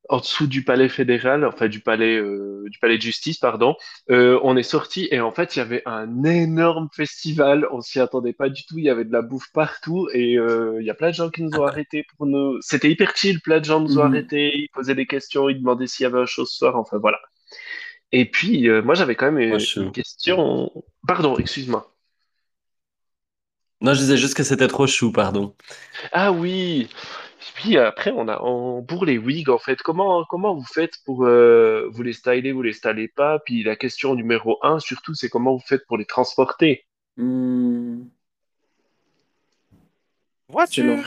[0.09, 3.75] en dessous du palais fédéral, enfin du palais, euh, du palais de justice, pardon.
[4.11, 7.67] Euh, on est sorti et en fait, il y avait un énorme festival.
[7.71, 8.77] On s'y attendait pas du tout.
[8.77, 11.29] Il y avait de la bouffe partout et euh, il y a plein de gens
[11.29, 12.57] qui nous ont arrêtés pour nous.
[12.61, 13.39] C'était hyper chill.
[13.41, 14.07] Plein de gens nous ont Mhm.
[14.07, 14.51] arrêtés.
[14.57, 15.49] Ils posaient des questions.
[15.49, 16.75] Ils demandaient s'il y avait un show ce soir.
[16.75, 17.19] Enfin voilà.
[18.11, 20.71] Et puis, moi, j'avais quand même une question.
[21.07, 21.89] Pardon, excuse-moi.
[23.81, 25.55] Non, je disais juste que c'était trop chou, pardon.
[26.11, 26.89] Ah oui.
[27.55, 28.37] Puis après, on a
[28.87, 32.61] pour les wigs, en fait, comment, comment vous faites pour euh, vous les styler, vous
[32.61, 33.39] les stylez pas?
[33.39, 36.85] Puis la question numéro un, surtout, c'est comment vous faites pour les transporter?
[37.17, 37.23] C'est
[40.49, 40.97] Voiture.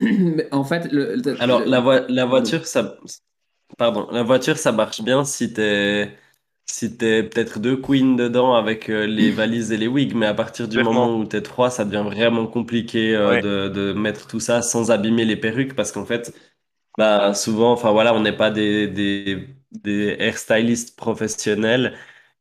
[0.00, 2.98] Mais en fait, le, le- Alors, le- la, la voiture, ça...
[3.78, 6.16] Pardon, la voiture, ça marche bien si t'es
[6.66, 10.34] si t'es peut-être deux queens dedans avec euh, les valises et les wigs, mais à
[10.34, 10.80] partir du Clairement.
[10.80, 13.44] moment où t'es trois, ça devient vraiment compliqué euh, Ouais.
[13.68, 16.34] de, de mettre tout ça sans abîmer les perruques parce qu'en fait,
[16.98, 21.96] bah, souvent, enfin voilà, on n'est pas des, des, des hairstylistes professionnels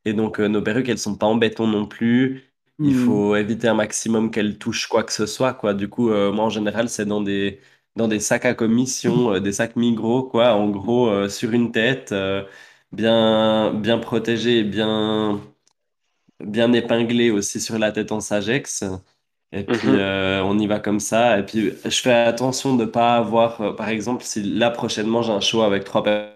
[0.05, 2.43] et donc euh, nos perruques, elles sont pas en béton non plus.
[2.83, 2.93] Il Hmm.
[2.95, 5.73] faut éviter un maximum qu'elles touchent quoi que ce soit, quoi.
[5.73, 7.61] Du coup, moi, en général, c'est dans des,
[7.95, 10.53] dans des sacs à commission, des sacs Migros, quoi.
[10.55, 12.13] En gros, sur une tête,
[12.93, 15.41] bien, bien protégé et bien,
[16.43, 18.83] bien épinglé aussi sur la tête en Sagex.
[19.53, 19.97] Et puis, Mhm.
[19.97, 21.39] euh, on y va comme ça.
[21.39, 25.21] Et puis, je fais attention de ne pas avoir, euh, par exemple, si là, prochainement,
[25.23, 26.29] j'ai un show avec trois per-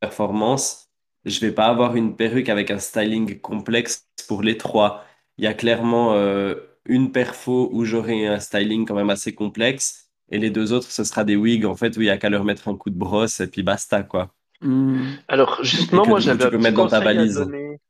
[0.00, 0.88] performances,
[1.24, 5.04] je vais pas avoir une perruque avec un styling complexe pour les trois.
[5.38, 6.54] Il y a clairement euh,
[6.86, 10.10] une perfo où j'aurai un styling quand même assez complexe.
[10.30, 12.30] Et les deux autres, ce sera des wigs, en fait, où il y a qu'à
[12.30, 14.34] leur mettre un coup de brosse et puis basta, quoi.
[14.60, 15.14] Hmm.
[15.28, 17.34] Alors, justement, que moi, j'avais tu un peux petit mettre dans ta à valise.
[17.34, 17.80] donner.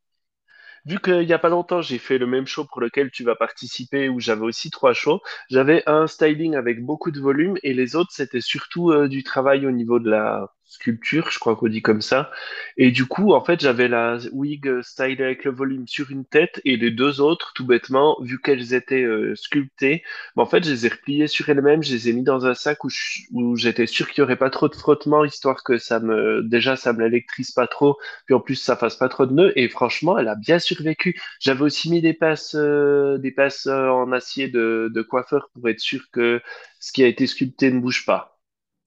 [0.85, 3.37] Vu qu'il n'y a pas longtemps, j'ai fait le même show pour lequel tu vas
[3.37, 7.96] participer, où j'avais aussi trois shows, j'avais un styling avec beaucoup de volume et les
[7.96, 11.82] autres, c'était surtout euh, du travail au niveau de la sculpture, je crois qu'on dit
[11.82, 12.30] comme ça.
[12.76, 16.24] Et du coup, en fait, j'avais la wig euh, stylée avec le volume sur une
[16.24, 20.02] tête et les deux autres, tout bêtement, vu qu'elles étaient euh, sculptées,
[20.36, 22.54] bah, en fait, je les ai repliées sur elles-mêmes, je les ai mis dans un
[22.54, 26.42] sac où j'étais sûr qu'il n'y aurait pas trop de frottement, histoire que ça me,
[26.42, 29.52] déjà, ça me l'électrise pas trop puis en plus ça fasse pas trop de nœuds
[29.56, 31.20] et franchement elle a bien survécu.
[31.40, 35.80] J'avais aussi mis des passes euh, des passes en acier de, de coiffeur pour être
[35.80, 36.40] sûr que
[36.80, 38.38] ce qui a été sculpté ne bouge pas.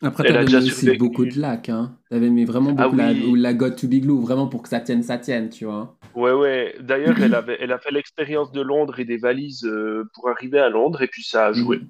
[0.01, 1.97] Après, t'avais mis aussi beaucoup de lac, hein.
[2.09, 3.23] T'avais mis vraiment Ah beaucoup la, oui.
[3.23, 5.97] ou la God to glue, vraiment pour que ça tienne, ça tienne, tu vois.
[6.13, 6.75] Ouais ouais.
[6.79, 10.59] D'ailleurs elle avait elle a fait l'expérience de Londres et des valises euh, pour arriver
[10.59, 11.81] à Londres et puis ça a joué.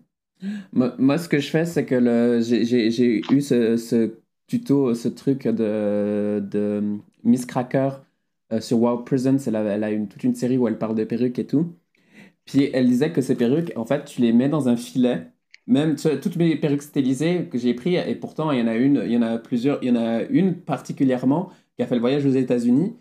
[0.42, 0.70] Mhm.
[0.74, 5.08] Moi, moi, ce que je fais, c'est que le, j'ai, eu ce, ce tuto, ce
[5.08, 7.92] truc de, de Miss Cracker
[8.52, 9.38] euh, sur Wow Presents.
[9.48, 11.76] Elle a, elle a une, toute une série où elle parle de perruques et tout.
[12.46, 15.28] Puis elle disait que ces perruques, en fait, tu les mets dans un filet.
[15.68, 19.02] Même toutes mes perruques stylisées que j'ai pris, et pourtant il y en a une,
[19.06, 22.02] il y en a plusieurs, il y en a une particulièrement qui a fait le
[22.02, 22.96] voyage aux États-Unis.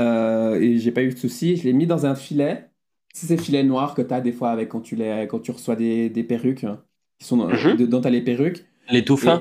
[0.00, 1.56] Euh, et j'ai pas eu de soucis.
[1.56, 2.68] Je l'ai mis dans un filet.
[3.14, 5.50] C'est ces filets noirs que tu as des fois avec quand tu, les, quand tu
[5.50, 6.64] reçois des, des perruques.
[6.64, 6.82] hein,
[7.18, 7.76] qui sont dans, Mhm.
[7.76, 8.64] dedans, tu as les perruques.
[8.88, 9.40] Les tout fins?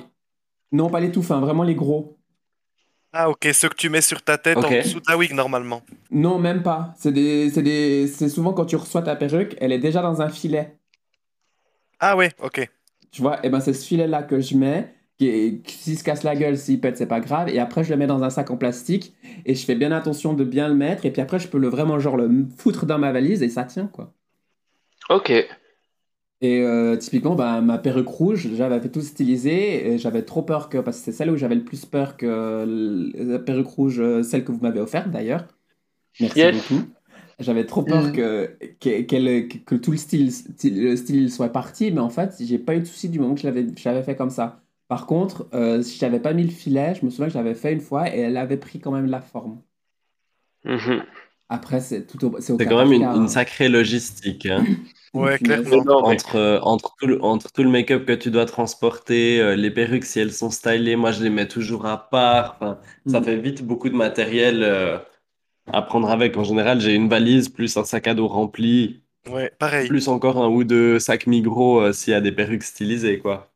[0.73, 2.17] Et- non, pas les tout fins, vraiment les gros.
[3.13, 5.81] Ah, ok, ceux que tu mets sur ta tête en dessous de la wig normalement.
[6.11, 6.93] Non, même pas.
[6.97, 10.21] C'est des, c'est des, c'est souvent quand tu reçois ta perruque, elle est déjà dans
[10.21, 10.77] un filet.
[12.01, 12.69] Ah, ouais, ok.
[13.11, 16.23] Tu vois, et ben c'est ce filet-là que je mets, qui, qui- s'il se casse
[16.23, 17.49] la gueule, s'il pète, c'est pas grave.
[17.49, 19.13] Et après, je le mets dans un sac en plastique
[19.45, 21.05] et je fais bien attention de bien le mettre.
[21.05, 23.63] Et puis après, je peux le vraiment genre le foutre dans ma valise et ça
[23.65, 24.13] tient quoi.
[25.09, 25.31] Ok.
[26.43, 30.69] Et euh, typiquement, bah, ma perruque rouge, j'avais fait tout stylisé et j'avais trop peur
[30.69, 32.65] que, parce que c'est celle où j'avais le plus peur que
[33.15, 35.45] la perruque rouge, euh, celle que vous m'avez offerte d'ailleurs.
[36.19, 36.55] Merci Yes.
[36.55, 36.81] beaucoup.
[37.41, 38.11] J'avais trop peur Mm.
[38.13, 42.35] que, que, que, que tout le style, style- le style soit parti, mais en fait,
[42.41, 44.61] j'ai pas eu de souci du moment que je l'avais, je fait comme ça.
[44.87, 47.55] Par contre, euh, si j'avais pas mis le filet, je me souviens que je l'avais
[47.55, 49.61] fait une fois et elle avait pris quand même la forme.
[50.65, 51.03] Mhm.
[51.49, 53.27] Après, c'est tout au, c'est quand même une, hein.
[53.27, 54.45] sacrée logistique.
[54.45, 54.63] hein.
[55.13, 56.05] Ouais, clairement.
[56.05, 60.05] Entre, entre, tout le, entre tout le make-up que tu dois transporter, euh, les perruques,
[60.05, 62.55] si elles sont stylées, moi je les mets toujours à part.
[62.61, 63.23] Enfin, ça Mm.
[63.25, 64.99] fait vite beaucoup de matériel euh,
[65.67, 66.37] à prendre avec.
[66.37, 69.87] En général, j'ai une valise plus un sac à dos rempli, Ouais, pareil.
[69.87, 73.51] plus encore un ou deux sacs Migros euh, s'il y a des perruques stylisées, quoi.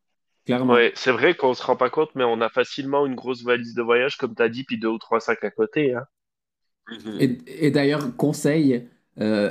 [0.46, 0.74] Clairement.
[0.74, 3.74] Ouais, c'est vrai qu'on se rend pas compte, mais on a facilement une grosse valise
[3.76, 5.94] de voyage, comme t'as dit, puis deux ou trois sacs à côté.
[5.94, 6.06] Hein.
[7.20, 8.88] Et, et d'ailleurs, conseil,
[9.20, 9.50] euh,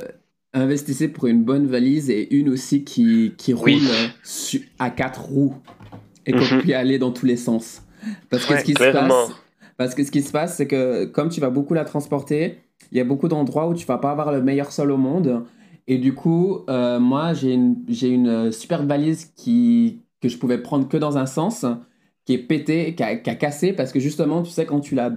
[0.52, 3.88] investissez pour une bonne valise et une aussi qui, qui roule Oui.
[3.90, 5.56] euh, su- à quatre roues
[6.26, 6.60] et qu'on Mhm.
[6.60, 7.82] puisse aller dans tous les sens.
[8.30, 9.32] Parce que Ouais, ce qui se passe,
[9.76, 12.58] parce que ce qui se passe, c'est que comme tu vas beaucoup la transporter,
[12.92, 15.44] il y a beaucoup d'endroits où tu vas pas avoir le meilleur sol au monde.
[15.86, 20.38] Et du coup, euh, moi, j'ai une, j'ai une euh, super valise qui, que je
[20.38, 21.66] pouvais prendre que dans un sens,
[22.24, 25.10] qui est pétée, qui a, cassé, parce que justement, tu sais, quand tu la,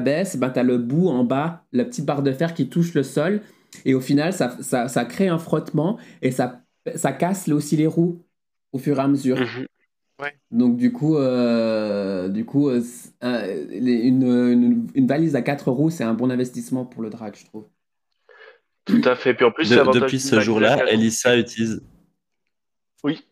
[0.00, 2.94] baisses, ben, tu as le bout en bas, la petite barre de fer qui touche
[2.94, 3.40] le sol.
[3.84, 6.62] Et au final, ça, ça, ça crée un frottement et ça,
[6.96, 8.22] ça casse aussi les roues
[8.72, 9.38] au fur et à mesure.
[10.50, 15.70] Donc du coup, euh, du coup euh, c'est- euh, une, une, une valise à quatre
[15.70, 17.66] roues, c'est un bon investissement pour le drag, je trouve.
[18.84, 19.34] Tout à fait.
[19.34, 21.82] Puis en plus, De- depuis ce jour-là, Elissa utilise
[23.04, 23.24] Oui.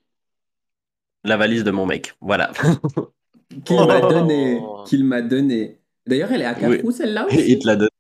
[1.25, 2.15] la valise de mon mec.
[2.21, 2.53] Voilà.
[3.65, 4.09] Qu'il m'a Oh.
[4.11, 5.81] donné, qu'il m'a donné.
[6.07, 6.81] D'ailleurs, elle est à quatre Oui.
[6.83, 7.59] roues celle-là il aussi.
[7.59, 7.91] te l'a donné.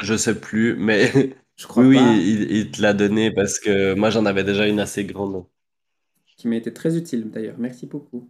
[0.00, 1.10] Je sais plus, mais
[1.56, 2.12] Je crois oui, oui, pas.
[2.14, 5.44] il, il te l'a donné parce que moi j'en avais déjà une assez grande.
[6.42, 7.54] Qui m'a été très utile d'ailleurs.
[7.56, 8.28] Merci beaucoup.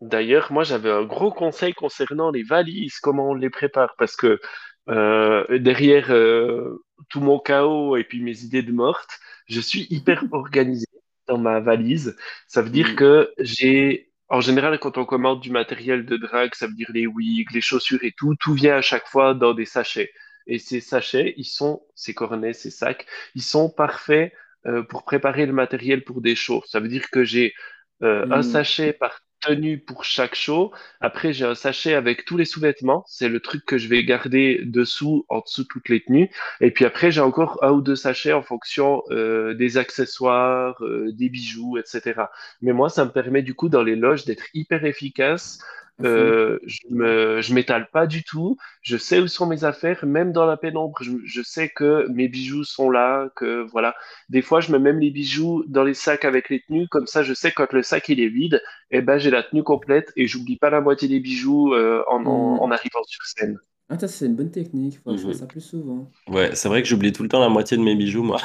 [0.00, 4.40] D'ailleurs, moi, j'avais un gros conseil concernant les valises, comment on les prépare, parce que
[4.88, 10.24] euh, derrière euh, tout mon chaos et puis mes idées de morte, je suis hyper
[10.32, 10.86] organisé
[11.26, 12.16] dans ma valise.
[12.48, 12.96] Ça veut dire Mhm.
[12.96, 17.06] que j'ai, en général, quand on commande du matériel de drague, ça veut dire les
[17.06, 20.12] wigs, les chaussures et tout, tout vient à chaque fois dans des sachets.
[20.46, 24.32] Et ces sachets, ils sont, ces cornets, ces sacs, ils sont parfaits
[24.66, 26.62] euh, pour préparer le matériel pour des shows.
[26.66, 27.54] Ça veut dire que j'ai
[28.02, 28.42] euh, un Mhm.
[28.42, 30.72] sachet par tenue pour chaque show.
[31.00, 33.04] Après, j'ai un sachet avec tous les sous-vêtements.
[33.06, 36.30] C'est le truc que je vais garder dessous, en dessous de toutes les tenues.
[36.60, 41.12] Et puis après, j'ai encore un ou deux sachets en fonction euh, des accessoires, euh,
[41.12, 42.30] des bijoux, etc.
[42.62, 45.58] Mais moi, ça me permet du coup dans les loges d'être hyper efficace.
[46.02, 48.56] Euh, je me, je m'étale pas du tout.
[48.82, 50.98] Je sais où sont mes affaires, même dans la pénombre.
[51.02, 53.94] Je, je sais que mes bijoux sont là, que voilà.
[54.28, 56.88] Des fois, je mets même les bijoux dans les sacs avec les tenues.
[56.88, 59.42] Comme ça, je sais que quand le sac il est vide, eh ben j'ai la
[59.44, 62.58] tenue complète et j'oublie pas la moitié des bijoux euh, en, en, Mhm.
[62.62, 63.58] en arrivant sur scène.
[63.88, 64.98] Ah, ça, c'est une bonne technique.
[64.98, 66.12] Faudrait que je fasse ça plus souvent.
[66.28, 68.40] Ouais, c'est vrai que j'oublie tout le temps la moitié de mes bijoux, moi.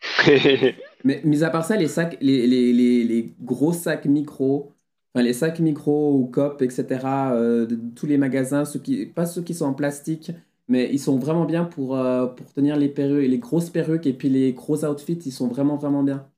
[1.04, 4.74] Mais mis à part ça, les sacs, les, les, les, les gros sacs micro,
[5.18, 9.26] enfin les sacs micro ou COP, etc., euh, de tous les magasins, ceux qui, pas
[9.26, 10.30] ceux qui sont en plastique,
[10.68, 14.12] mais ils sont vraiment bien pour, euh, pour tenir les perruques, les grosses perruques et
[14.12, 16.28] puis les gros outfits, ils sont vraiment, vraiment bien.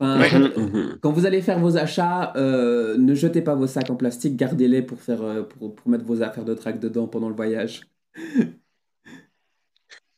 [0.00, 0.30] Enfin, Ouais.
[0.30, 0.38] quand,
[0.74, 0.98] Mhm.
[1.00, 4.82] quand vous allez faire vos achats, euh, ne jetez pas vos sacs en plastique, gardez-les
[4.82, 7.82] pour, faire, pour, pour mettre vos affaires de drague dedans pendant le voyage.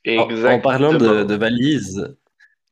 [0.07, 2.17] En, en parlant de, de valises,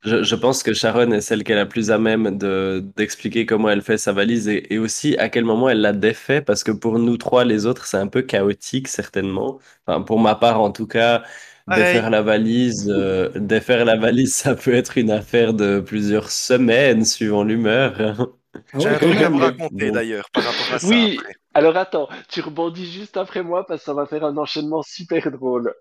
[0.03, 3.47] je, je pense que Sharon est celle qui est la plus à même de, d'expliquer
[3.47, 6.63] comment elle fait sa valise et, et aussi à quel moment elle la défait, parce
[6.65, 9.59] que pour nous trois, les autres, c'est un peu chaotique, certainement.
[9.87, 11.25] Enfin, pour ma part, en tout cas,
[11.67, 12.03] Pareil.
[12.03, 17.05] défaire la valise, euh, défaire la valise, ça peut être une affaire de plusieurs semaines,
[17.05, 18.29] suivant l'humeur.
[18.73, 19.57] Ah J'ai un quand truc à vous même.
[19.71, 21.35] raconter d'ailleurs par rapport à ça Oui, après.
[21.55, 25.31] alors attends, tu rebondis juste après moi parce que ça va faire un enchaînement super
[25.31, 25.75] drôle.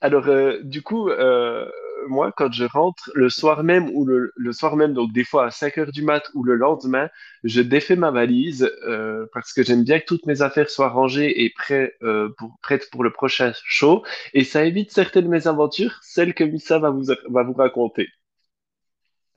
[0.00, 1.70] Alors, euh, du coup, euh,
[2.08, 5.46] moi, quand je rentre le soir même ou le, le soir même, donc des fois
[5.46, 7.08] à 5 heures du mat ou le lendemain,
[7.44, 11.44] je défais ma valise euh, parce que j'aime bien que toutes mes affaires soient rangées
[11.44, 14.04] et prêt, euh, pour, prêtes pour le prochain show.
[14.34, 18.08] Et ça évite certaines mésaventures, celles que Missa va vous, va vous raconter.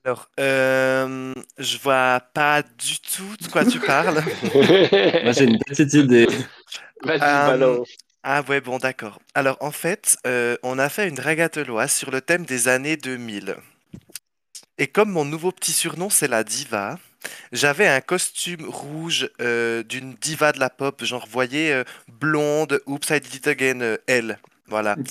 [0.03, 4.23] Alors, euh, je vois pas du tout de quoi tu parles.
[5.23, 6.27] Moi, j'ai une petite idée.
[7.03, 7.83] Vas-y, Euh.
[8.23, 9.19] Ah ouais, bon, d'accord.
[9.33, 13.55] Alors, en fait, euh, on a fait une dragateloise sur le thème des années 2000.
[14.77, 16.97] Et comme mon nouveau petit surnom, c'est la diva,
[17.51, 23.09] j'avais un costume rouge euh, d'une diva de la pop, genre, voyez, euh, blonde, Oops,
[23.09, 24.39] I Did It Again, euh, elle.
[24.67, 24.95] Voilà.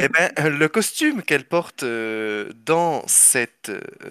[0.00, 3.70] Eh ben, le costume qu'elle porte dans, cette,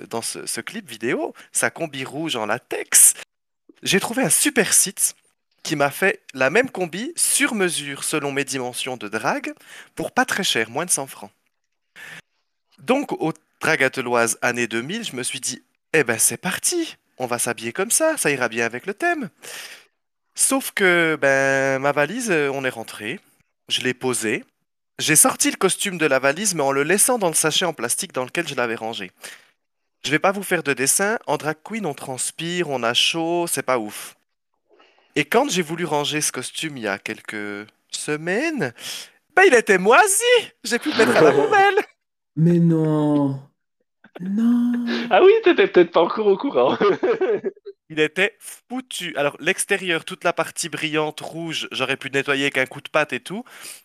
[0.09, 3.13] dans ce, ce clip vidéo, sa combi rouge en latex,
[3.83, 5.13] j'ai trouvé un super site
[5.63, 9.53] qui m'a fait la même combi sur mesure selon mes dimensions de drague
[9.95, 11.31] pour pas très cher, moins de 100 francs.
[12.79, 17.39] Donc, au Dragateloise année 2000, je me suis dit, eh ben c'est parti, on va
[17.39, 19.29] s'habiller comme ça, ça ira bien avec le thème.
[20.35, 23.21] Sauf que ben ma valise, euh, on est rentré,
[23.69, 24.43] je l'ai posée,
[24.99, 27.73] j'ai sorti le costume de la valise, mais en le laissant dans le sachet en
[27.73, 29.11] plastique dans lequel je l'avais rangé.
[30.03, 33.47] Je vais pas vous faire de dessin, en drag queen on transpire, on a chaud,
[33.47, 34.15] c'est pas ouf.
[35.15, 38.73] Et quand j'ai voulu ranger ce costume il y a quelques semaines,
[39.35, 40.23] ben il était moisi,
[40.63, 41.83] j'ai pu le mettre à la poubelle.
[42.35, 43.39] Mais non.
[44.19, 44.85] Non.
[45.09, 46.77] Ah oui, t'étais peut-être pas encore au courant.
[47.89, 49.15] Il était foutu.
[49.17, 53.13] Alors, l'extérieur, toute la partie brillante rouge, j'aurais pu nettoyer avec un coup de pâte
[53.13, 53.43] et tout.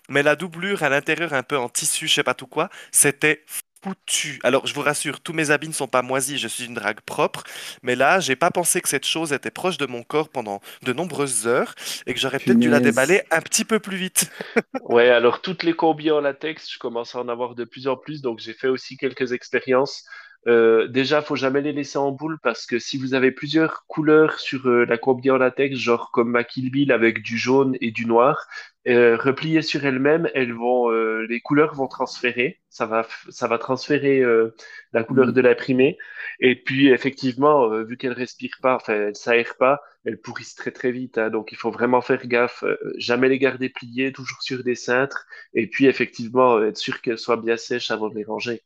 [0.08, 3.44] Mais la doublure à l'intérieur, un peu en tissu, je sais pas tout quoi, c'était
[3.82, 4.38] foutu.
[4.42, 7.00] Alors, je vous rassure, tous mes habits ne sont pas moisis, je suis une drague
[7.00, 7.44] propre.
[7.82, 10.92] Mais là, j'ai pas pensé que cette chose était proche de mon corps pendant de
[10.92, 11.74] nombreuses heures
[12.06, 14.30] et que j'aurais peut-être dû la déballer un petit peu plus vite.
[14.84, 17.96] Ouais, alors toutes les combis en latex, je commence à en avoir de plus en
[17.96, 20.04] plus, donc j'ai fait aussi quelques expériences.
[20.46, 24.38] Euh, déjà, faut jamais les laisser en boule parce que si vous avez plusieurs couleurs
[24.38, 27.90] sur euh, la combi en latex, genre comme ma Kill Bill avec du jaune et
[27.90, 28.46] du noir,
[28.88, 32.60] euh, repliées sur elles-mêmes, elles vont, euh, les couleurs vont transférer.
[32.70, 34.54] Ça va, ça va transférer euh,
[34.92, 35.32] la couleur Mhm.
[35.32, 35.98] de l'imprimé.
[36.40, 40.70] Et puis effectivement, euh, vu qu'elles respirent pas, enfin elles s'aèrent pas, elles pourrissent très
[40.72, 41.18] très vite.
[41.18, 41.30] hein.
[41.30, 42.62] donc il faut vraiment faire gaffe.
[42.64, 45.26] euh, jamais les garder pliées, toujours sur des cintres.
[45.54, 48.62] Et puis effectivement, euh, être sûr qu'elles soient bien sèches avant de les ranger.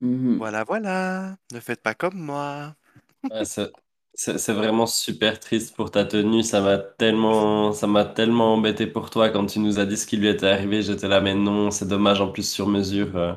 [0.00, 0.38] Mhm.
[0.38, 1.36] Voilà, voilà.
[1.52, 2.76] Ne faites pas comme moi.
[3.30, 3.72] Ouais, c'est
[4.20, 6.42] c'est- c'est vraiment super triste pour ta tenue.
[6.42, 10.06] Ça m'a tellement, ça m'a tellement embêté pour toi quand tu nous as dit ce
[10.08, 10.82] qui lui était arrivé.
[10.82, 13.16] J'étais là, mais non, c'est dommage en plus sur mesure.
[13.16, 13.32] euh.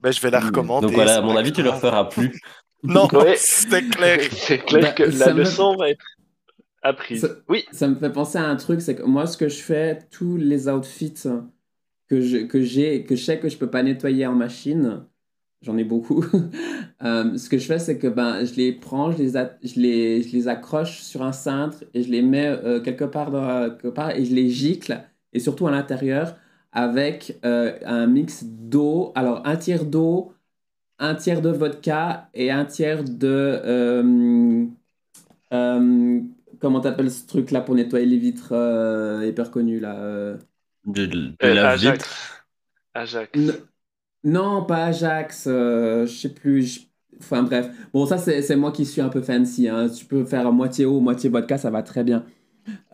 [0.00, 0.86] Ben, je vais la recommander.
[0.86, 1.82] Donc voilà, à c'est mon pas avis, tu le grave.
[1.82, 2.40] referas plus.
[2.84, 3.34] Non, Ouais.
[3.38, 4.20] c'est clair.
[4.30, 6.04] C'est clair Bah, que ça la me- leçon va être
[6.82, 7.22] apprise.
[7.22, 7.64] Ça- Oui.
[7.72, 10.36] Ça me fait penser à un truc, c'est que moi, ce que je fais, tous
[10.36, 11.14] les outfits
[12.08, 15.06] que je, que j'ai, que je sais que je peux pas nettoyer en machine,
[15.64, 16.24] j'en ai beaucoup.
[17.02, 19.78] Euh, ce que je fais, c'est que ben, je les prends, je les, a- je
[19.80, 23.68] les, je les accroche sur un cintre et je les mets euh, quelque part, dans,
[23.70, 25.02] quelque part et je les gicle,
[25.34, 26.36] et surtout à l'intérieur,
[26.72, 29.12] avec euh, un mix d'eau.
[29.16, 30.32] Alors, un tiers d'eau,
[30.98, 33.26] un tiers de vodka et un tiers de.
[33.28, 34.66] euh,
[35.52, 36.20] euh,
[36.60, 40.38] comment t'appelles ce truc là pour nettoyer les vitres euh, hyper connu là euh,
[40.84, 42.02] De, de Euh, la Ajax.
[42.02, 42.46] vitre.
[42.94, 43.30] Ajax.
[43.34, 43.68] N-
[44.24, 46.62] Non, pas Ajax, euh, je sais plus.
[46.62, 46.80] je-
[47.20, 47.68] Enfin bref.
[47.92, 49.68] Bon, ça c'est c'est moi qui suis un peu fancy.
[49.68, 49.88] Hein.
[49.88, 52.26] Tu peux faire moitié eau, moitié vodka, ça va très bien.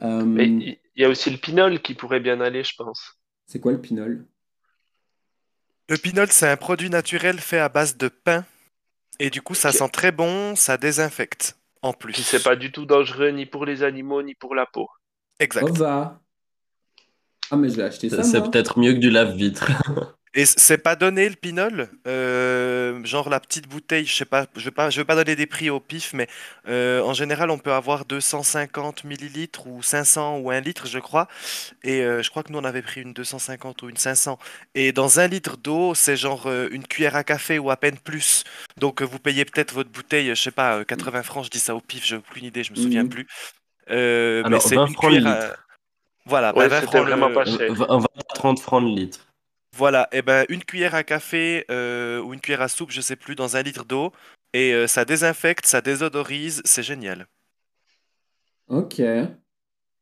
[0.02, 3.18] Euh, Mais il il y a aussi le pinol qui pourrait bien aller, je pense.
[3.46, 4.26] C'est quoi le pinol?
[5.88, 8.44] Le pinol, c'est un produit naturel fait à base de pain.
[9.18, 9.74] Et du coup, ça Ok.
[9.76, 11.56] sent très bon, ça désinfecte.
[11.82, 12.12] En plus.
[12.12, 14.88] Puis c'est pas du tout dangereux ni pour les animaux ni pour la peau.
[15.38, 15.66] Exact.
[15.68, 16.20] Oh va
[17.50, 18.22] Ah, mais je vais acheter ça.
[18.22, 18.50] C'est moi.
[18.50, 19.70] peut-être mieux que du lave-vitre.
[20.32, 24.64] Et c'est pas donné le pinol, euh, genre la petite bouteille, je sais pas, je
[24.64, 26.28] vais pas, je vais pas donner des prix au pif, mais
[26.68, 31.26] euh, en général on peut avoir 250 millilitres ou 500 ou 1 litre, je crois.
[31.82, 34.38] Et euh, je crois que nous on avait pris une 250 ou une 500.
[34.76, 37.98] Et dans un litre d'eau, c'est genre euh, une cuillère à café ou à peine
[37.98, 38.44] plus.
[38.76, 41.58] Donc euh, vous payez peut-être votre bouteille, je sais pas, euh, 80 francs, je dis
[41.58, 43.08] ça au pif, j'ai aucune idée, je me souviens Mhm.
[43.08, 43.26] plus.
[43.90, 45.66] Euh, mais Alors, c'est 20 une francs le cuillère à- litre.
[46.26, 47.72] Voilà, Ouais, bah, 20 c'était francs vraiment le- pas cher.
[47.74, 49.26] 20 20 à 30 francs le litre.
[49.76, 53.16] Voilà, et ben une cuillère à café euh, ou une cuillère à soupe, je sais
[53.16, 54.12] plus, dans un litre d'eau,
[54.52, 57.26] et euh, ça désinfecte, ça désodorise, c'est génial.
[58.68, 59.00] Ok.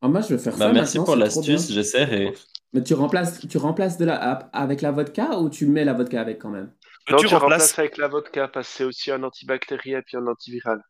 [0.01, 1.57] Ah, moi je vais faire ça Bah, merci maintenant, pour c'est trop bien.
[1.57, 2.35] l'astuce, j'essaierai.
[2.73, 4.17] Mais tu remplaces, tu remplaces de la,
[4.53, 6.73] avec la vodka ou tu mets la vodka avec quand même?
[7.11, 10.03] Non, tu tu remplaces, remplaces avec la vodka parce que c'est aussi un antibactérien et
[10.03, 10.83] puis un antiviral.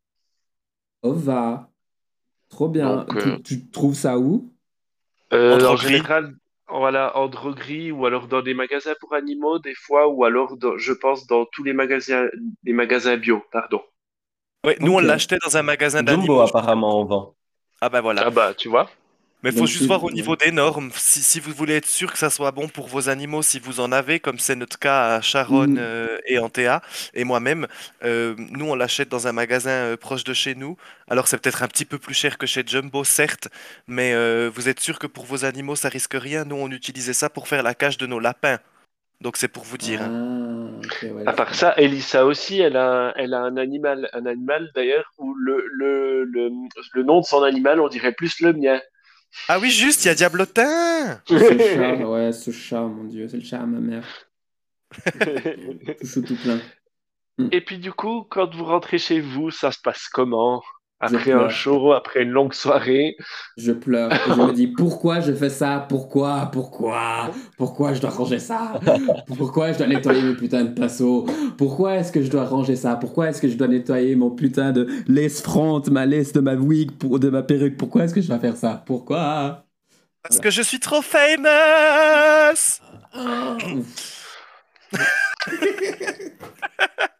[1.02, 1.70] Oh va
[2.50, 3.06] Trop bien.
[3.06, 4.54] Donc, Tu, euh, tu trouves ça où?
[5.32, 6.34] Euh, En général,
[6.70, 10.76] voilà, en droguerie ou alors dans des magasins pour animaux des fois ou alors dans-
[10.78, 12.28] je pense dans tous les magasins,
[12.64, 13.82] les magasins bio, pardon.
[14.66, 16.40] ouais, nous on l'achetait dans un magasin Jumbo d'animaux.
[16.40, 17.34] apparemment en vend.
[17.80, 18.22] Ah bah voilà.
[18.26, 18.90] Ah bah tu vois.
[19.42, 22.12] Mais faut Donc, juste voir au niveau des normes, si, si vous voulez être sûr
[22.12, 25.14] que ça soit bon pour vos animaux, si vous en avez, comme c'est notre cas
[25.16, 25.78] à Charonne Mhm.
[25.78, 26.82] euh, et en Théa,
[27.14, 27.68] et moi-même,
[28.04, 30.76] euh, nous on l'achète dans un magasin euh, proche de chez nous.
[31.08, 33.48] Alors c'est peut-être un petit peu plus cher que chez Jumbo, certes,
[33.86, 36.44] mais euh, vous êtes sûr que pour vos animaux ça risque rien.
[36.44, 38.58] Nous on utilisait ça pour faire la cage de nos lapins.
[39.20, 40.02] Donc c'est pour vous dire.
[40.02, 40.12] hein.
[41.02, 44.70] Ah, ouais, À part ça, Elissa aussi, elle a, elle a un animal, un animal
[44.74, 46.50] d'ailleurs où le, le, le,
[46.94, 48.80] le nom de son animal, on dirait plus le mien.
[49.48, 51.34] Ah oui, juste, il y a Diablotin Ce
[51.74, 54.06] chat, ouais, ce chat, mon dieu, c'est le chat à ma mère.
[56.00, 56.60] Tout chaud, tout plein.
[57.52, 60.62] Et puis du coup, quand vous rentrez chez vous, ça se passe comment?
[61.00, 63.16] Après un show, après une longue soirée.
[63.56, 64.12] Je pleure.
[64.12, 65.86] Et je me dis pourquoi je fais ça?
[65.88, 66.50] Pourquoi?
[66.52, 67.30] Pourquoi?
[67.56, 68.80] Pourquoi je dois ranger ça?
[69.36, 71.26] Pourquoi je dois nettoyer mes putains de pinceaux
[71.56, 72.96] Pourquoi est-ce que je dois ranger ça?
[72.96, 76.54] Pourquoi est-ce que je dois nettoyer mon putain de lace front, ma lace de ma
[76.54, 77.76] wig, pour, de ma perruque?
[77.76, 78.82] Pourquoi est-ce que je dois faire ça?
[78.84, 79.64] Pourquoi?
[80.22, 81.46] Parce que je suis trop famous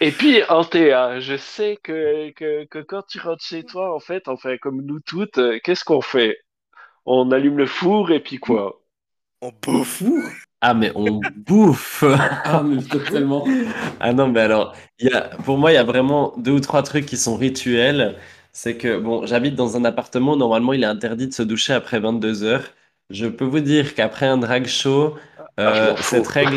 [0.00, 4.26] Et puis, Antea, je sais que, que, que quand tu rentres chez toi, en fait,
[4.28, 6.38] enfin, comme nous toutes, euh, qu'est-ce qu'on fait?
[7.06, 8.82] On allume le four et puis quoi?
[9.40, 10.22] On bouffe Four
[10.60, 12.04] Ah, mais on bouffe!
[12.44, 13.44] Ah, mais totalement.
[14.00, 16.60] Ah non, mais alors, il y a, pour moi, il y a vraiment deux ou
[16.60, 18.18] trois trucs qui sont rituels.
[18.52, 22.00] C'est que, bon, j'habite dans un appartement, normalement, il est interdit de se doucher après
[22.00, 22.64] 22 heures.
[23.10, 26.56] Je peux vous dire qu'après un drag show, Ah, euh, cette règle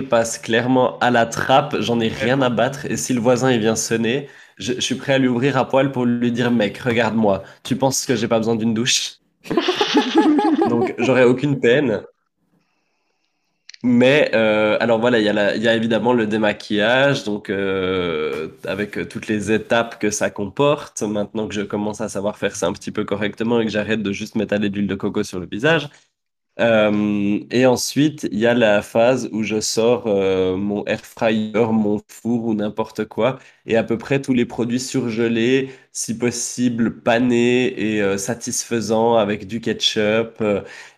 [0.00, 2.86] passe clairement à la trappe, j'en ai rien à battre.
[2.86, 4.28] Et si le voisin il vient sonner,
[4.58, 7.76] je, je suis prêt à lui ouvrir à poil pour lui dire, mec, regarde-moi, tu
[7.76, 9.16] penses que j'ai pas besoin d'une douche?
[10.64, 12.02] Donc, j'aurais aucune peine.
[13.82, 17.50] Mais euh, alors voilà, il y a la- il y a évidemment le démaquillage, donc
[17.50, 21.02] euh, avec toutes les étapes que ça comporte.
[21.02, 24.02] Maintenant que je commence à savoir faire ça un petit peu correctement et que j'arrête
[24.02, 25.88] de juste m'étaler d'huile de coco sur le visage.
[26.58, 31.52] Euh, et ensuite, il y a la phase où je sors euh, mon air fryer,
[31.70, 37.02] mon four ou n'importe quoi, et à peu près tous les produits surgelés, si possible
[37.02, 40.42] panés et euh, satisfaisants avec du ketchup,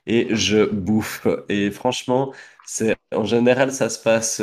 [0.06, 1.26] et je bouffe.
[1.48, 2.32] Et franchement,
[2.66, 4.42] c'est en général, ça se passe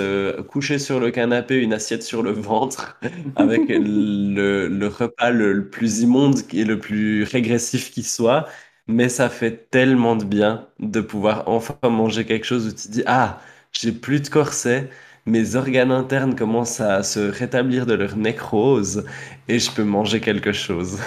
[0.50, 2.98] couché sur le canapé, une assiette sur le ventre,
[3.36, 8.48] avec le, le repas le, le plus immonde et le plus régressif qui soit.
[8.88, 12.92] Mais ça fait tellement de bien de pouvoir enfin manger quelque chose où tu te
[12.92, 14.90] dis, ah, j'ai plus de corset,
[15.26, 19.06] mes organes internes commencent à se rétablir de leur nécrose
[19.48, 21.00] et je peux manger quelque chose.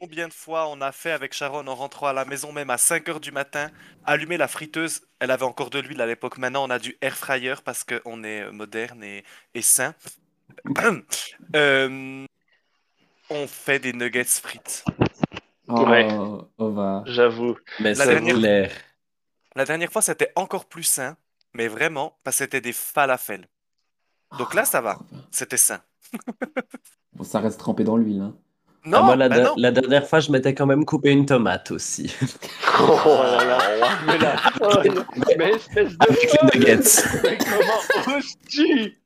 [0.00, 2.78] Combien de fois on a fait avec Sharon en rentrant à la maison, même à
[2.78, 3.70] 5 heures du matin,
[4.04, 5.02] allumer la friteuse.
[5.18, 6.38] Elle avait encore de l'huile à l'époque.
[6.38, 9.94] Maintenant, on a du air fryer parce qu'on est moderne et, et sain.
[11.56, 12.26] Euh,
[13.30, 14.84] on fait des nuggets frites.
[15.72, 15.84] Oh,
[16.58, 17.00] Ouais.
[17.06, 17.56] J'avoue.
[17.80, 18.72] Mais La c'est dernière- clair.
[19.56, 21.16] La dernière fois, c'était encore plus sain,
[21.54, 23.46] mais vraiment, parce que c'était des falafels.
[24.38, 24.98] Donc là, ça va.
[25.30, 25.80] C'était sain.
[27.12, 28.20] Bon, ça reste trempé dans l'huile.
[28.20, 28.34] Hein.
[28.86, 29.54] Non, Ah, moi, la, bah non.
[29.56, 32.14] la dernière fois, je m'étais quand même coupé une tomate aussi.
[32.82, 33.58] Oh là là.
[34.06, 34.68] Mais là, oh,
[35.38, 37.02] mais espèce de Avec les nuggets.
[37.24, 38.98] Mais comment oses-tu?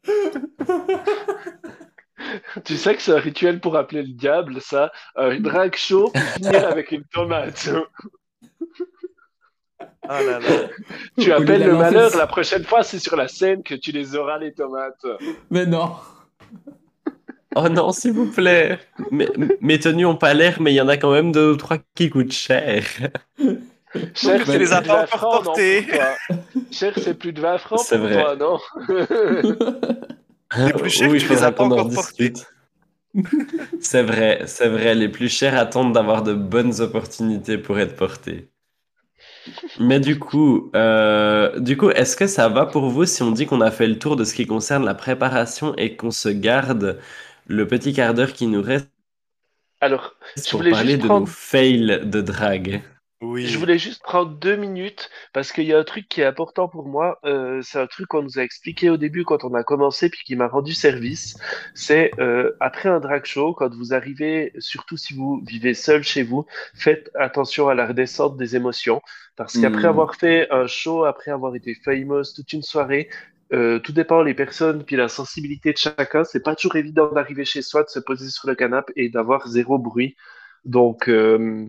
[2.65, 4.93] Tu sais que c'est un rituel pour appeler le diable, ça.
[5.17, 7.69] Un drag show pour finir avec une tomate.
[10.07, 10.69] Ah là là.
[11.19, 14.39] Tu appelles le malheur, la prochaine fois, c'est sur la scène que tu les auras,
[14.39, 15.05] les tomates.
[15.51, 15.93] Mais non
[17.57, 18.79] Oh non, s'il vous plaît.
[19.11, 19.29] Mes,
[19.63, 21.79] mes tenues ont pas l'air, mais il y en a quand même deux ou trois
[21.95, 22.85] qui coûtent cher.
[23.39, 23.61] Cher,
[24.13, 25.55] Tu c'est les plus as de pas 20 encore toi.
[26.71, 28.23] Cher, c'est plus de 20 francs C'est pour vrai.
[28.23, 28.59] toi, non?
[30.57, 32.33] Les plus chers, Oui, tu les as pas encore portés.
[33.81, 34.95] C'est vrai, c'est vrai.
[34.95, 38.51] Les plus chers attendent d'avoir de bonnes opportunités pour être portés.
[39.79, 43.47] Mais du coup, euh, du coup, est-ce que ça va pour vous si on dit
[43.47, 46.99] qu'on a fait le tour de ce qui concerne la préparation et qu'on se garde
[47.47, 48.89] le petit quart d'heure qui nous reste
[49.81, 50.15] Alors,
[50.51, 52.83] pour parler de nos fails de drague?
[53.21, 53.47] Oui.
[53.47, 56.67] Je voulais juste prendre deux minutes parce qu'il y a un truc qui est important
[56.69, 57.19] pour moi.
[57.27, 60.23] euh, c'est un truc qu'on nous a expliqué au début quand on a commencé puis
[60.25, 61.37] qui m'a rendu service.
[61.75, 66.23] C'est euh, après un drag show, quand vous arrivez, surtout si vous vivez seul chez
[66.23, 69.03] vous, faites attention à la redescente des émotions
[69.37, 69.89] parce qu'après Mm.
[69.89, 73.11] avoir fait un show, après avoir été famous toute une soirée,
[73.53, 76.25] euh, tout dépend les personnes puis la sensibilité de chacun.
[76.25, 79.47] C'est pas toujours évident d'arriver chez soi, de se poser sur le canapé et d'avoir
[79.49, 80.17] zéro bruit.
[80.65, 81.67] Donc euh,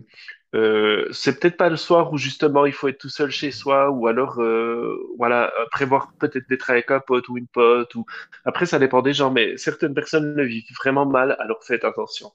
[0.54, 3.90] euh, c'est peut-être pas le soir où justement il faut être tout seul chez soi
[3.90, 8.06] ou alors euh, voilà euh, prévoir peut-être d'être avec un pote ou une pote ou
[8.44, 12.32] après ça dépend des gens mais certaines personnes le vivent vraiment mal alors faites attention.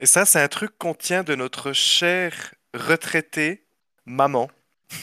[0.00, 3.64] Et ça, c'est un truc qu'on tient de notre chère retraitée
[4.06, 4.50] maman.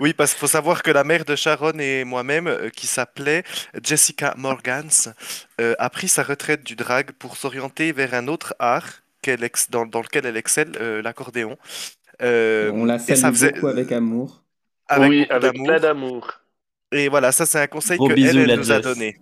[0.00, 3.44] Oui, parce qu'il faut savoir que la mère de Sharon et moi-même, euh, qui s'appelait
[3.82, 5.14] Jessica Morgans,
[5.60, 9.70] euh, a pris sa retraite du drag pour s'orienter vers un autre art qu'elle ex-
[9.70, 11.56] dans, dans lequel elle excelle, euh, l'accordéon.
[12.22, 14.44] Euh, On la salue faisait- beaucoup avec amour.
[14.88, 16.22] avec oui, avec plein d'amour.
[16.92, 19.18] Et voilà, ça c'est un conseil Gros que bisous, elle, nous a donné.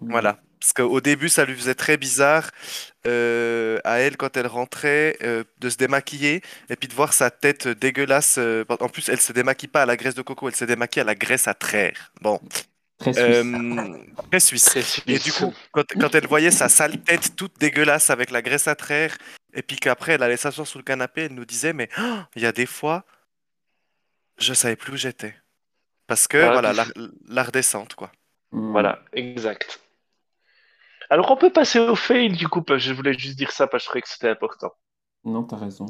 [0.00, 0.38] Voilà.
[0.60, 2.50] Parce qu'au début, ça lui faisait très bizarre
[3.06, 7.30] euh, à elle quand elle rentrait euh, de se démaquiller et puis de voir sa
[7.30, 8.36] tête dégueulasse.
[8.38, 11.02] euh, en plus, elle se démaquille pas à la graisse de coco, elle se démaquille
[11.02, 12.12] à la graisse à traire.
[12.22, 12.40] Bon,
[12.98, 13.24] Très suisse.
[13.26, 13.96] euh,
[14.30, 14.64] très suisse.
[14.64, 15.24] Très Et suisse.
[15.24, 18.74] du coup, quand, quand elle voyait sa sale tête toute dégueulasse avec la graisse à
[18.74, 19.16] traire,
[19.54, 22.42] et puis qu'après elle allait s'asseoir sur le canapé, elle nous disait, mais oh, il
[22.42, 23.04] y a des fois,
[24.38, 25.34] je savais plus où j'étais.
[26.08, 28.10] Parce que, Ah, voilà, puis- la, la redescente, quoi.
[28.50, 28.72] Mm.
[28.72, 29.80] Voilà, exact.
[31.10, 33.66] Alors on peut passer au fail du coup, parce que je voulais juste dire ça
[33.66, 34.72] parce que je trouvais que c'était important.
[35.24, 35.86] Non, t'as raison.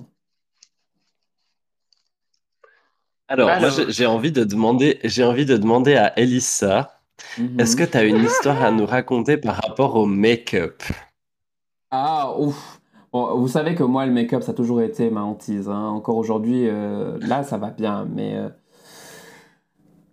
[3.30, 3.90] Alors, moi, Alors.
[3.90, 6.97] j'ai envie de demander, j'ai envie de demander à Elissa,
[7.36, 7.60] Mhm.
[7.60, 10.82] est-ce que tu as une histoire à nous raconter par rapport au make-up?
[11.90, 12.80] Ah, ouf.
[13.12, 15.68] Bon, vous savez que moi, le make-up, ça a toujours été ma hantise.
[15.68, 15.88] hein.
[15.88, 18.48] Encore aujourd'hui, euh, là, ça va bien, mais euh,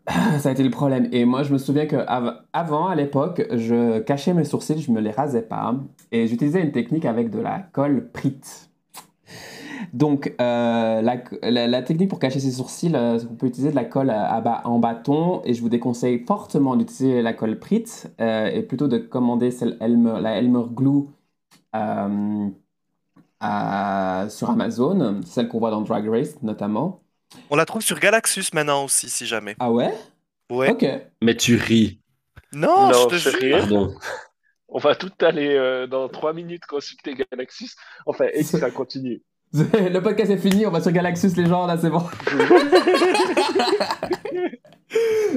[0.39, 1.07] ça a été le problème.
[1.11, 4.91] Et moi, je me souviens que av- avant, à l'époque, je cachais mes sourcils, je
[4.91, 5.75] me les rasais pas,
[6.11, 8.39] et j'utilisais une technique avec de la colle Prit.
[9.93, 13.75] Donc, euh, la, la- la technique pour cacher ses sourcils, euh, on peut utiliser de
[13.75, 17.59] la colle à, à ba- en bâton, et je vous déconseille fortement d'utiliser la colle
[17.59, 17.85] Prit,
[18.21, 21.05] euh, et plutôt de commander celle Elmer, la Elmer Glue
[21.75, 22.47] euh,
[23.39, 27.01] à- sur Amazon, celle qu'on voit dans Drag Race notamment.
[27.49, 29.55] On la trouve sur Galaxus maintenant aussi, si jamais.
[29.59, 29.93] Ah ouais?
[30.49, 30.69] Ouais.
[30.69, 30.85] Ok.
[31.21, 31.99] Mais tu ris,
[32.53, 33.59] Non, Non, je te jure.
[33.59, 33.93] pardon.
[34.67, 37.71] On va tout aller euh, dans trois minutes consulter Galaxus.
[38.05, 39.21] Enfin, et si ça continue.
[39.93, 42.01] Le podcast est fini, on va sur Galaxus les gens là, c'est bon.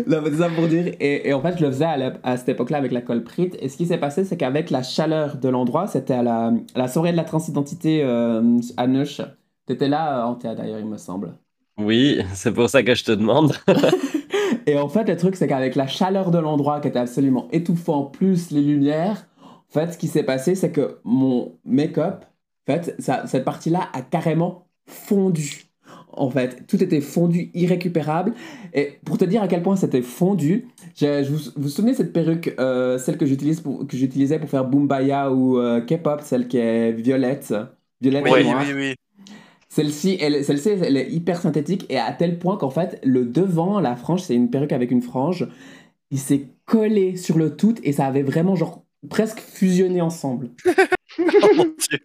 [0.07, 0.95] non, mais c'est ça pour dire.
[1.01, 3.23] Et, et en fait, je le faisais à, la- à cette époque-là avec la colle
[3.25, 3.51] Prit.
[3.61, 6.79] Et ce qui s'est passé, c'est qu'avec la chaleur de l'endroit, c'était à la, à
[6.79, 8.43] la soirée de la transidentité euh,
[8.77, 9.21] à Neuch.
[9.67, 11.35] T'étais là, euh, Anthea d'ailleurs, il me semble.
[11.79, 13.53] Oui, c'est pour ça que je te demande.
[14.67, 18.05] Et en fait, le truc, c'est qu'avec la chaleur de l'endroit qui était absolument étouffant,
[18.05, 22.25] plus les lumières, en fait, ce qui s'est passé, c'est que mon make-up,
[22.69, 25.65] en fait, ça, cette partie-là a carrément fondu.
[26.13, 28.35] En fait, tout était fondu, irrécupérable.
[28.75, 30.69] Et pour te dire à quel point c'était fondu,
[31.01, 34.39] je vous, vous vous souvenez de cette perruque, euh, celle que j'utilise pour, que j'utilisais
[34.39, 37.55] pour faire Boombaya ou euh, K-pop, celle qui est violette,
[38.01, 38.65] violette Oui, et oui, noire?
[38.67, 38.95] oui, oui.
[39.69, 43.81] Celle-ci, elle, celle-ci, elle est hyper synthétique et à tel point qu'en fait, le devant,
[43.81, 45.47] la frange, c'est une perruque avec une frange,
[46.11, 50.51] il s'est collé sur le tout et ça avait vraiment genre presque fusionné ensemble.
[51.43, 51.99] Oh mon dieu.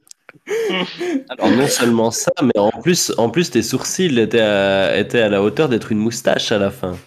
[1.30, 5.42] Alors non seulement ça, mais en plus, en tes sourcils étaient à, étaient à la
[5.42, 6.98] hauteur d'être une moustache à la fin.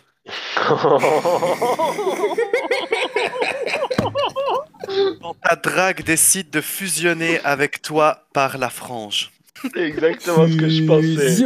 [5.20, 9.30] Quand ta drague décide de fusionner avec toi par la frange.
[9.74, 11.44] C'est exactement ce que je pensais.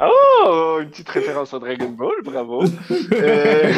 [0.00, 2.62] Oh, une petite référence à Dragon Ball, bravo.
[3.12, 3.72] Euh,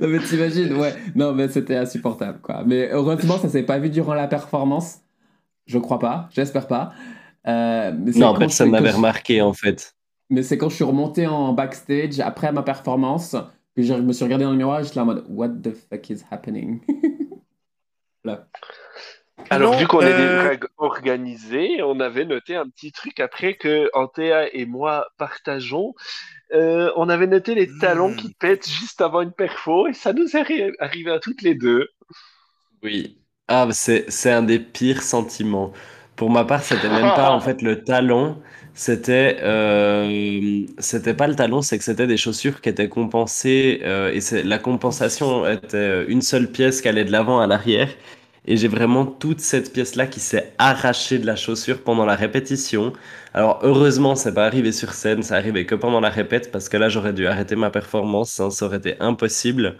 [0.00, 0.94] non mais t'imagines, ouais.
[1.14, 2.62] Non mais c'était insupportable quoi.
[2.66, 5.00] Mais heureusement ça s'est pas vu durant la performance.
[5.66, 6.92] Je crois pas, j'espère pas.
[7.46, 9.94] Euh, mais Non, personne n'avait je- remarqué en fait.
[10.30, 13.36] Mais c'est quand je suis remonté en backstage après ma performance
[13.76, 15.72] que je me suis regardé dans le miroir et j'étais là en mode What the
[15.74, 16.80] fuck is happening?
[18.24, 18.46] Là.
[19.50, 23.18] Alors, Non, vu qu'on est des euh, dragues organisées, on avait noté un petit truc
[23.20, 25.94] après que Antea et moi partageons.
[26.54, 28.14] Euh, on avait noté les talons Hmm.
[28.14, 31.54] qui pètent juste avant une perfo et ça nous est arri- arrivé à toutes les
[31.56, 31.88] deux.
[32.82, 33.16] Oui.
[33.48, 35.72] Ah, c'est, c'est un des pires sentiments.
[36.16, 38.40] Pour ma part, c'était même pas en fait le talon.
[38.74, 44.12] C'était, euh, c'était pas le talon, c'est que c'était des chaussures qui étaient compensées euh,
[44.12, 47.88] et c'est, la compensation était une seule pièce qui allait de l'avant à l'arrière.
[48.46, 52.92] Et j'ai vraiment toute cette pièce-là qui s'est arrachée de la chaussure pendant la répétition.
[53.34, 56.76] Alors heureusement, c'est pas arrivé sur scène, ça arrivait que pendant la répète parce que
[56.76, 59.76] là j'aurais dû arrêter ma performance, hein, ça aurait été impossible.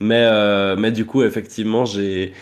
[0.00, 2.32] Mais, euh, mais du coup, effectivement, j'ai,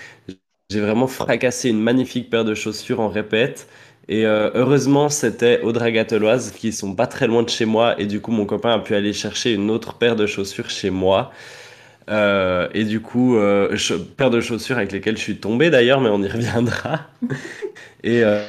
[0.72, 3.68] vraiment fracassé une magnifique paire de chaussures en répète.
[4.08, 8.00] Et euh, heureusement, c'était au Dragateloise qui sont pas très loin de chez moi.
[8.00, 10.90] Et du coup, mon copain a pu aller chercher une autre paire de chaussures chez
[10.90, 11.30] moi.
[12.08, 13.76] Euh, et du coup, euh,
[14.16, 17.06] paire de chaussures avec lesquelles je suis tombé d'ailleurs, mais on y reviendra.
[18.04, 18.40] Et, euh,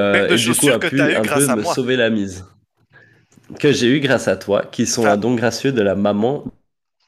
[0.00, 1.74] euh, et du coup, a pu un peu me moi.
[1.74, 2.44] sauver la mise.
[3.60, 6.44] Que j'ai eu grâce à toi, qui sont un don gracieux de la maman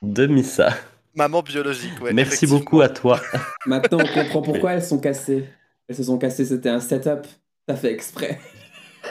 [0.01, 0.73] de Missa.
[1.17, 2.13] Maman biologique, ouais.
[2.13, 3.21] Merci beaucoup à toi.
[3.67, 5.45] Maintenant on comprend pourquoi elles sont cassées.
[5.89, 7.27] Elles se sont cassées, c'était un setup.
[7.69, 8.39] Ça fait exprès.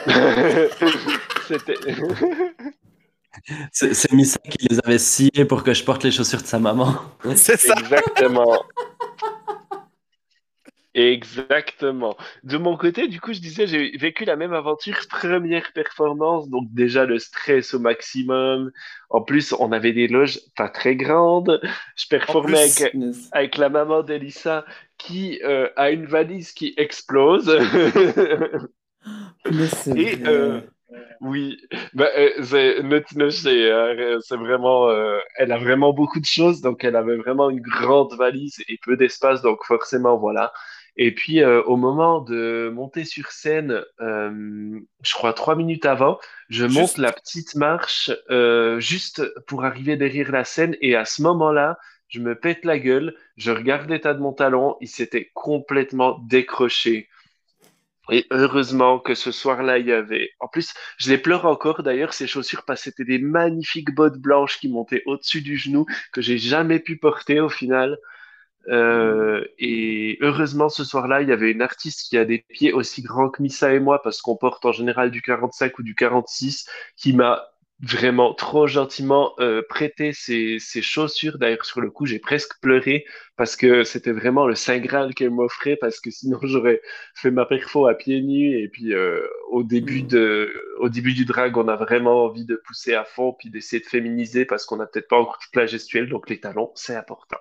[1.46, 1.74] C'était.
[3.72, 6.94] C'est Missa qui les avait sciés pour que je porte les chaussures de sa maman.
[7.36, 7.74] C'est ça.
[7.78, 8.62] Exactement.
[10.94, 12.16] Exactement.
[12.42, 16.66] De mon côté, du coup, je disais, j'ai vécu la même aventure, première performance, donc
[16.72, 18.72] déjà le stress au maximum.
[19.10, 21.60] En plus, on avait des loges pas très grandes.
[21.94, 22.94] Je performais plus- avec,
[23.30, 24.64] avec la maman d'Elissa
[24.96, 27.46] qui euh, a une valise qui explose.
[29.52, 30.22] Mais c'est Et, vrai.
[30.26, 30.60] euh,
[31.20, 31.58] Oui,
[31.94, 37.16] bah, euh, c'est- euh, vraiment, euh, elle a vraiment beaucoup de choses, donc elle avait
[37.16, 40.52] vraiment une grande valise et peu d'espace, donc forcément voilà.
[40.96, 46.18] Et puis euh, au moment de monter sur scène, je crois trois minutes avant,
[46.48, 46.98] je monte Juste.
[46.98, 48.10] la petite marche
[48.78, 51.78] juste pour arriver derrière la scène et à ce moment-là,
[52.08, 57.08] je me pète la gueule, je regarde l'état de mon talon, il s'était complètement décroché.
[58.10, 60.30] Et heureusement que ce soir-là, il y avait.
[60.40, 64.18] En plus, je les pleure encore d'ailleurs, ces chaussures, parce que c'était des magnifiques bottes
[64.18, 67.98] blanches qui montaient au-dessus du genou, que j'ai jamais pu porter au final.
[68.68, 73.02] Euh, et heureusement, ce soir-là, il y avait une artiste qui a des pieds aussi
[73.02, 76.66] grands que Missa et moi, parce qu'on porte en général du 45 ou du 46,
[76.96, 77.48] qui m'a
[77.80, 81.38] vraiment trop gentiment euh, prêté ses, ses chaussures.
[81.38, 83.04] D'ailleurs, sur le coup, j'ai presque pleuré
[83.36, 86.80] parce que c'était vraiment le Saint Graal qu'elle m'offrait, parce que sinon, j'aurais
[87.14, 88.58] fait ma perfo à pieds nus.
[88.60, 89.20] Et puis, euh,
[89.50, 93.32] au début de, au début du drag, on a vraiment envie de pousser à fond,
[93.38, 96.40] puis d'essayer de féminiser, parce qu'on n'a peut-être pas encore toute la gestuelle, donc les
[96.40, 97.38] talons, c'est important.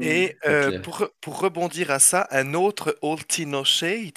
[0.00, 0.82] Et euh, Ok.
[0.82, 4.14] pour, pour rebondir à ça, un autre Altino Shades,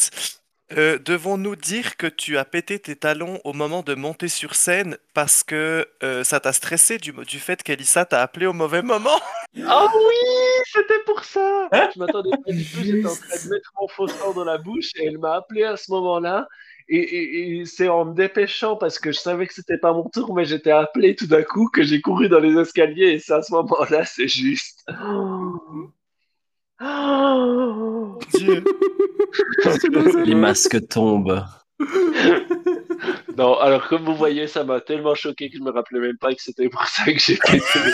[0.77, 4.97] euh, devons-nous dire que tu as pété tes talons au moment de monter sur scène
[5.13, 9.19] parce que euh, ça t'a stressé du, fait qu'Elissa t'a appelé au mauvais moment?
[9.67, 11.67] Ah oui, c'était pour ça.
[11.73, 12.79] Je m'attendais pas du tout.
[12.83, 15.63] J'étais en train de mettre mon faux sang dans la bouche et elle m'a appelé
[15.63, 16.47] à ce moment-là.
[16.87, 20.45] Et, c'est en me dépêchant parce que je savais que c'était pas mon tour, mais
[20.45, 23.51] j'étais appelé tout d'un coup que j'ai couru dans les escaliers et c'est à ce
[23.53, 24.85] moment-là, c'est juste.
[24.89, 25.91] Oh.
[28.33, 28.63] Dieu.
[30.25, 31.43] Les masques tombent.
[33.37, 36.33] Non, alors comme vous voyez, ça m'a tellement choqué que je me rappelais même pas
[36.33, 37.93] que c'était pour ça que j'ai pété les.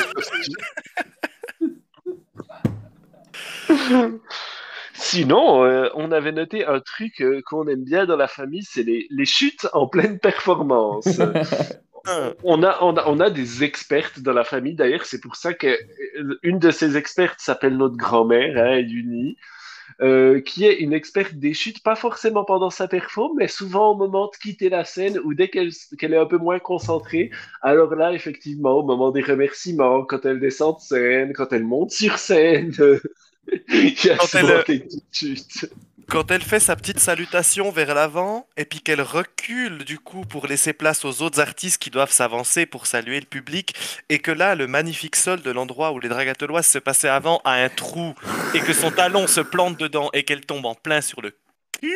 [4.94, 8.84] Sinon, euh, on avait noté un truc euh, qu'on aime bien dans la famille, c'est
[8.84, 11.08] les, les chutes en pleine performance.
[12.44, 16.38] On a, on a, des expertes dans la famille, d'ailleurs, c'est pour ça que euh,
[16.44, 19.38] de ces expertes s'appelle notre grand-mère, hein, Yuni,
[20.02, 23.96] euh, qui est une experte des chutes, pas forcément pendant sa perfo, mais souvent au
[23.96, 27.32] moment de quitter la scène ou dès qu'elle est un peu moins concentrée.
[27.62, 31.92] Alors là, effectivement, au moment des remerciements, quand elle descend de scène, quand elle monte
[31.92, 32.74] sur scène,
[34.18, 35.70] Quand elle- chutes.
[36.10, 40.48] Quand elle fait sa petite salutation vers l'avant et puis qu'elle recule du coup pour
[40.48, 43.76] laisser place aux autres artistes qui doivent s'avancer pour saluer le public
[44.08, 47.56] et que là le magnifique sol de l'endroit où les dragateloises se passaient avant a
[47.56, 48.16] un trou
[48.54, 51.36] et que son talon se plante dedans et qu'elle tombe en plein sur le
[51.82, 51.94] cul.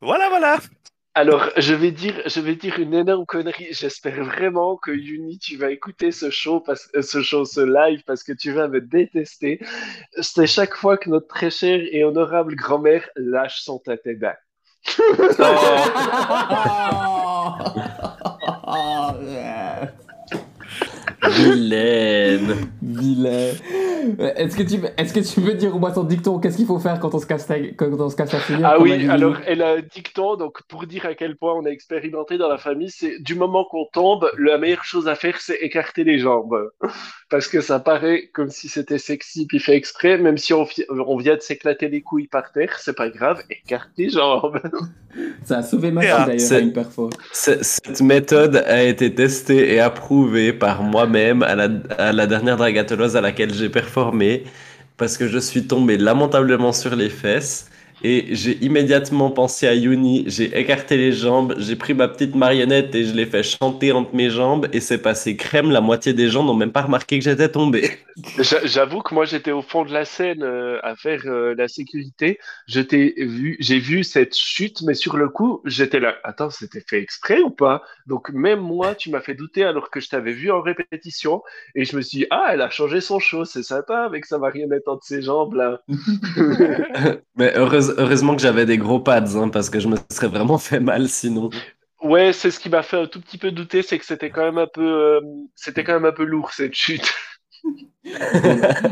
[0.00, 0.58] Voilà voilà.
[1.16, 3.68] Alors, je vais dire, je vais dire une énorme connerie.
[3.70, 8.02] J'espère vraiment que Yuni, tu vas écouter ce show, parce, euh, ce show, ce live,
[8.04, 9.60] parce que tu vas me détester.
[10.20, 14.36] C'est chaque fois que notre très chère et honorable grand-mère lâche son tatéda.
[21.30, 22.54] Vilaine.
[22.82, 23.52] Vilain.
[24.20, 26.38] Euh, Est-ce que tu est-ce que tu veux dire au moins ton dicton?
[26.38, 28.66] Qu'est-ce qu'il faut faire quand on se casse la, quand on se casse la figure
[28.66, 29.08] Ah oui, dit?
[29.08, 32.48] alors elle a un dicton, donc pour dire à quel point on a expérimenté dans
[32.48, 36.18] la famille, c'est du moment qu'on tombe, la meilleure chose à faire, c'est écarter les
[36.18, 36.70] jambes.
[37.34, 40.68] Parce que ça paraît comme si c'était sexy puis fait exprès, même si on,
[41.16, 44.60] vient de s'éclater les couilles par terre, c'est pas grave, écarte les jambes.
[45.42, 47.10] Ça a sauvé ma ah, d'ailleurs une perfo.
[47.32, 53.16] Cette méthode a été testée et approuvée par moi-même à la, à la dernière dragateloise
[53.16, 54.44] à laquelle j'ai performé
[54.96, 57.68] parce que je suis tombé lamentablement sur les fesses
[58.04, 62.94] et j'ai immédiatement pensé à Yuni, j'ai écarté les jambes, j'ai pris ma petite marionnette
[62.94, 66.28] et je l'ai fait chanter entre mes jambes et c'est passé crème, la moitié des
[66.28, 67.90] gens n'ont même pas remarqué que j'étais tombé.
[68.38, 71.66] J'a- J'avoue que moi j'étais au fond de la scène euh, à faire euh, la
[71.68, 72.38] sécurité.
[72.68, 76.14] Je t'ai vu, j'ai vu cette chute, mais sur le coup j'étais là.
[76.24, 77.82] Attends, c'était fait exprès ou pas?
[78.06, 81.42] Donc même moi, tu m'as fait douter alors que je t'avais vu en répétition
[81.74, 84.38] et je me suis dit ah elle a changé son show, c'est sympa avec sa
[84.38, 85.80] marionnette entre ses jambes là.
[87.36, 90.58] Mais heureuse- heureusement que j'avais des gros pads hein, parce que je me serais vraiment
[90.58, 91.50] fait mal sinon.
[92.02, 94.42] Ouais, c'est ce qui m'a fait un tout petit peu douter, c'est que c'était quand
[94.44, 95.20] même un peu, euh,
[95.54, 97.14] c'était quand même un peu lourd cette chute.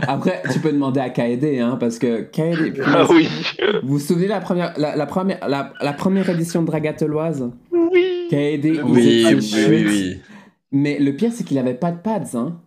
[0.09, 3.29] Après, tu peux demander à Kaede, hein, parce que Kaede, Ah oui,
[3.83, 7.51] vous vous souvenez la première, la, la première, la, la première édition de Dragateloise?
[7.71, 8.29] Oui.
[8.31, 10.21] Kaede, il Oui, oui.
[10.71, 12.59] Mais le pire, c'est qu'il avait pas de pads, hein.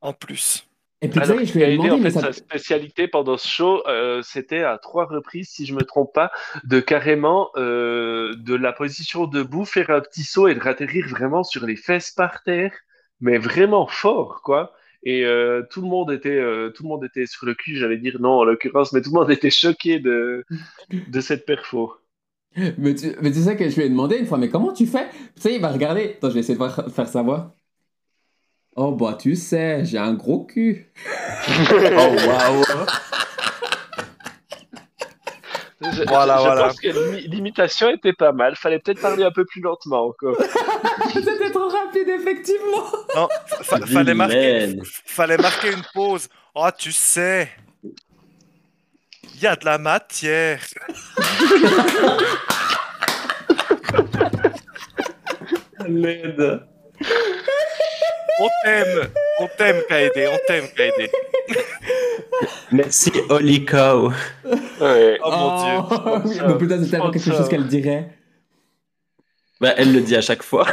[0.00, 0.64] En plus.
[1.02, 2.22] Et puis, Alors, je lui ai demandé, en mais fait, ça.
[2.22, 6.32] sa spécialité pendant ce show, euh, c'était à trois reprises, si je me trompe pas,
[6.64, 11.42] de carrément euh, de la position debout, faire un petit saut et de ratterrir vraiment
[11.44, 12.72] sur les fesses par terre,
[13.20, 14.72] mais vraiment fort, quoi.
[15.04, 16.40] Et euh, tout le monde était,
[16.74, 19.20] tout le monde était sur le cul, j'allais dire non en l'occurrence, mais tout le
[19.20, 20.44] monde était choqué de,
[20.90, 21.94] de cette perfo.
[22.78, 24.86] Mais tu, mais tu sais que je lui ai demandé une fois, mais comment tu
[24.86, 25.08] fais?
[25.36, 26.14] Tu sais, il va regarder.
[26.16, 27.56] Attends, je vais essayer de faire sa voix.
[28.74, 30.90] Oh, bah, tu sais, j'ai un gros cul.
[31.48, 32.64] Oh waouh!
[35.84, 36.62] Je, Voilà, je voilà.
[36.68, 38.54] pense que l'imi- l'imitation était pas mal.
[38.54, 40.36] Fallait peut-être parler un peu plus lentement encore.
[41.12, 42.84] C'était trop rapide, effectivement.
[43.16, 43.28] Non,
[43.62, 46.28] fa- fallait, marquer, fallait marquer une pause.
[46.54, 47.50] Oh, tu sais,
[47.82, 50.60] il y a de la matière.
[55.88, 56.62] Laide.
[58.42, 61.10] On t'aime, on t'aime, Kaede, on t'aime, Kaede.
[62.72, 64.10] Merci, Holy Cow.
[64.80, 65.18] Ouais.
[65.24, 66.42] Oh mon dieu.
[66.48, 68.08] mais putain, c'est tellement quelque chose qu'elle dirait.
[69.60, 70.66] Bah, elle le dit à chaque fois.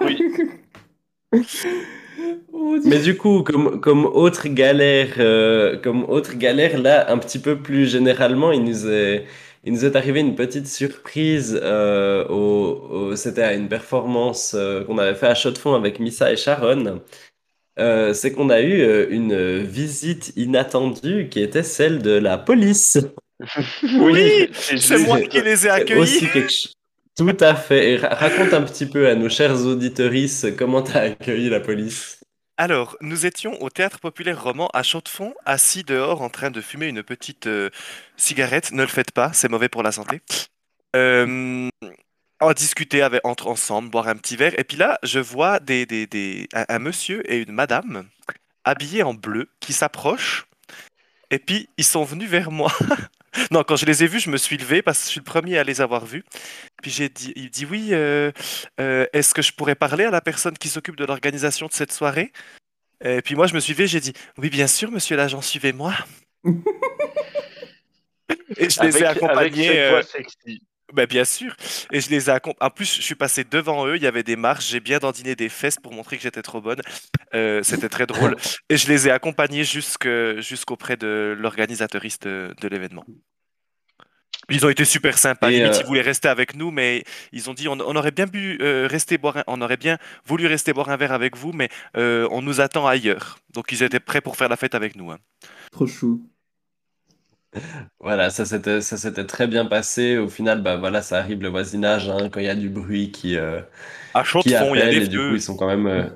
[0.00, 0.18] Oui.
[2.52, 2.78] Oh.
[2.84, 7.58] Mais du coup, comme, comme autre galère, euh, comme autre galère, là, un petit peu
[7.58, 9.26] plus généralement, il nous est,
[9.66, 11.58] il nous est arrivé une petite surprise.
[11.62, 15.74] euh, au, au- c'était à une performance euh, qu'on avait fait à Chaux de Fonds
[15.74, 17.02] avec Missa et Sharon.
[17.78, 22.98] Euh, c'est qu'on a eu euh, une visite inattendue qui était celle de la police.
[23.98, 26.00] Oui, c'est moi qui les ai accueillis.
[26.00, 26.72] Aussi quelque ch-
[27.16, 27.92] Tout à fait.
[27.92, 32.20] Et ra- raconte un petit peu à nos chers auditorices comment t'as accueilli la police.
[32.58, 36.86] Alors, nous étions au Théâtre Populaire Roman à Chaux-de-Fonds, assis dehors en train de fumer
[36.86, 37.68] une petite euh,
[38.16, 38.72] cigarette.
[38.72, 40.22] Ne le faites pas, c'est mauvais pour la santé.
[40.96, 41.68] Euh,
[42.40, 44.58] on discuter avec, entre ensemble, boire un petit verre.
[44.58, 48.08] Et puis là, je vois des, des, des- un, un monsieur et une madame
[48.64, 50.46] habillés en bleu qui s'approchent.
[51.30, 52.72] Et puis, ils sont venus vers moi.
[53.50, 55.24] non, quand je les ai vus, je me suis levé parce que je suis le
[55.24, 56.24] premier à les avoir vus.
[56.86, 58.30] Puis j'ai dit, il dit oui, euh,
[58.78, 61.90] euh, est-ce que je pourrais parler à la personne qui s'occupe de l'organisation de cette
[61.90, 62.30] soirée?
[63.04, 65.94] Et puis moi, je me suis levé, j'ai dit, oui, bien sûr, monsieur l'agent, suivez-moi.
[68.56, 70.62] Et je les ai avec accompagnés, euh, sexy.
[70.92, 71.56] ben, bien sûr.
[71.90, 74.36] Et je les ai En plus, je suis passé devant eux, il y avait des
[74.36, 76.82] marches, j'ai bien dandiné des fesses pour montrer que j'étais trop bonne.
[77.34, 78.36] Euh, c'était très drôle.
[78.70, 83.04] Et je les ai accompagnés jusqu'auprès de l'organisatrice de, de l'événement.
[84.50, 85.50] Ils ont été super sympas.
[85.50, 88.12] Et, Limite, euh, ils voulaient rester avec nous, mais ils ont dit on, on aurait
[88.12, 91.36] bien pu euh, rester boire un- on aurait bien voulu rester boire un verre avec
[91.36, 93.38] vous, mais euh, on nous attend ailleurs.
[93.52, 95.10] Donc ils étaient prêts pour faire la fête avec nous.
[95.10, 95.18] hein.
[95.70, 96.28] Trop chou.
[98.00, 100.18] Voilà, ça s'était, ça s'était très bien passé.
[100.18, 103.10] Au final, bah voilà, ça arrive le voisinage, hein, quand il y a du bruit
[103.12, 103.60] qui, euh,
[104.14, 105.66] À chaud de qui fond, il y a des et du coup, ils sont quand
[105.68, 106.08] même, euh,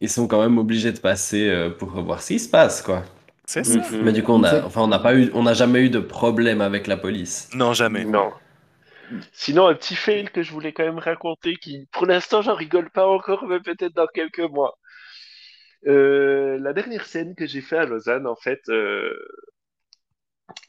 [0.00, 3.04] ils sont quand même obligés de passer euh, pour voir ce qui se passe, quoi.
[3.48, 3.78] C'est ça.
[3.78, 4.02] Mhm.
[4.02, 6.00] Mais du coup, on a, enfin, on n'a pas eu, on n'a jamais eu de
[6.00, 7.48] problème avec la police.
[7.54, 8.04] Non, jamais.
[8.04, 8.30] Non.
[9.32, 12.90] Sinon, un petit fail que je voulais quand même raconter, qui pour l'instant j'en rigole
[12.90, 14.78] pas encore, mais peut-être dans quelques mois.
[15.86, 19.14] Euh, la dernière scène que j'ai fait à Lausanne, en fait, euh,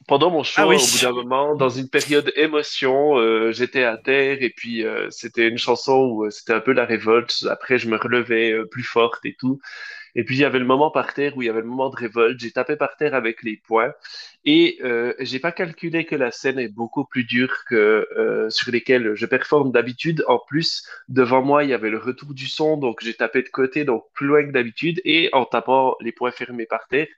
[0.08, 0.76] pendant mon show, Ah oui.
[0.76, 5.08] au bout d'un moment, dans une période émotion, euh, j'étais à terre et puis euh,
[5.10, 7.46] c'était une chanson où c'était un peu la révolte.
[7.50, 9.60] Après, je me relevais euh, plus forte et tout.
[10.14, 11.90] Et puis il y avait le moment par terre où il y avait le moment
[11.90, 12.40] de révolte.
[12.40, 13.92] J'ai tapé par terre avec les poings
[14.44, 18.70] et euh, j'ai pas calculé que la scène est beaucoup plus dure que euh, sur
[18.72, 20.24] lesquelles je performe d'habitude.
[20.28, 23.48] En plus, devant moi, il y avait le retour du son, donc j'ai tapé de
[23.48, 27.08] côté, donc plus loin que d'habitude, et en tapant les poings fermés par terre.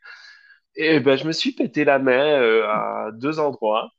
[0.74, 3.90] Et ben, je me suis pété la main euh, à deux endroits.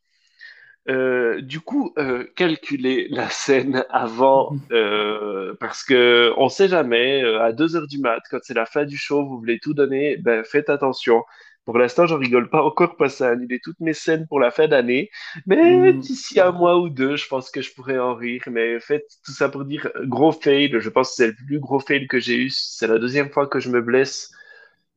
[0.89, 7.41] Euh, du coup, euh, calculer la scène avant, euh, parce que on sait jamais, euh,
[7.41, 10.17] à 2 heures du mat, quand c'est la fin du show, vous voulez tout donner,
[10.17, 11.23] ben faites attention.
[11.65, 14.41] Pour l'instant, j'en rigole pas encore parce que ça a annulé toutes mes scènes pour
[14.41, 15.09] la fin d'année.
[15.45, 15.99] Mais Mm.
[16.01, 18.41] d'ici un mois ou deux, je pense que je pourrais en rire.
[18.51, 20.69] Mais faites tout ça pour dire gros fail.
[20.79, 22.49] Je pense que c'est le plus gros fail que j'ai eu.
[22.49, 24.31] C'est la deuxième fois que je me blesse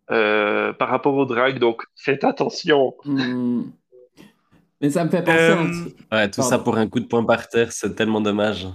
[0.09, 1.59] par rapport au drag.
[1.59, 2.95] Donc faites attention.
[3.05, 3.63] Hmm.
[4.81, 5.55] Mais ça me fait penser Euh,
[6.11, 6.17] à.
[6.17, 6.51] Ouais, tout Pardon.
[6.51, 8.67] ça pour un coup de poing par terre, c'est tellement dommage.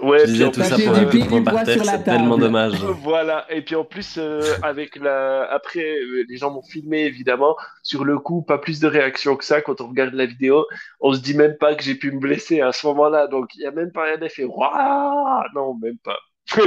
[0.00, 2.74] Ouais, Je disais tout ça pour un coup de poing par terre, c'est tellement dommage.
[3.02, 5.42] Voilà, et puis en plus, euh, avec la...
[5.50, 7.56] après, euh, les gens m'ont filmé évidemment.
[7.82, 9.60] Sur le coup, pas plus de réaction que ça.
[9.62, 10.66] Quand on regarde la vidéo,
[11.00, 13.26] on se dit même pas que j'ai pu me blesser à ce moment-là.
[13.26, 14.44] Donc, il y a même pas un effet.
[14.44, 16.18] Waouh Non, même pas.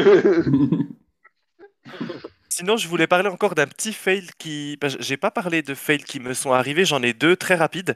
[2.49, 4.77] Sinon, je voulais parler encore d'un petit fail qui.
[4.81, 7.95] ben, J'ai pas parlé de fails qui me sont arrivés, j'en ai deux très rapides.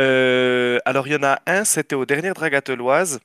[0.00, 3.20] Euh, alors, il y en a un, c'était aux dernières Dragateloises.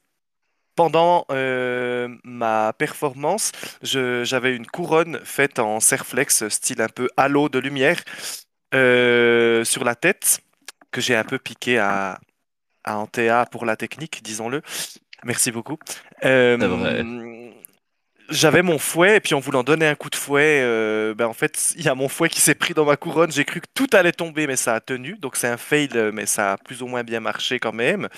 [0.76, 3.52] pendant euh, ma performance,
[3.82, 8.02] j'avais une couronne faite en serflex, style un peu halo de lumière,
[8.74, 10.42] euh, sur la tête,
[10.92, 12.20] que j'ai un peu piqué à,
[12.84, 14.62] à Antea pour la technique, disons-le.
[15.26, 15.78] Merci beaucoup.
[18.30, 21.34] J'avais mon fouet, et puis en voulant donner un coup de fouet, euh, ben en
[21.34, 23.32] fait, il y a mon fouet qui s'est pris dans ma couronne.
[23.32, 25.18] J'ai cru que tout allait tomber, mais ça a tenu.
[25.20, 28.10] Donc c'est un fail, mais ça a plus ou moins bien marché quand même.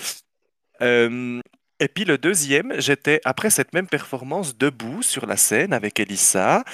[0.82, 1.40] Euh,
[1.80, 6.64] et puis le deuxième, j'étais après cette même performance debout sur la scène avec Elissa,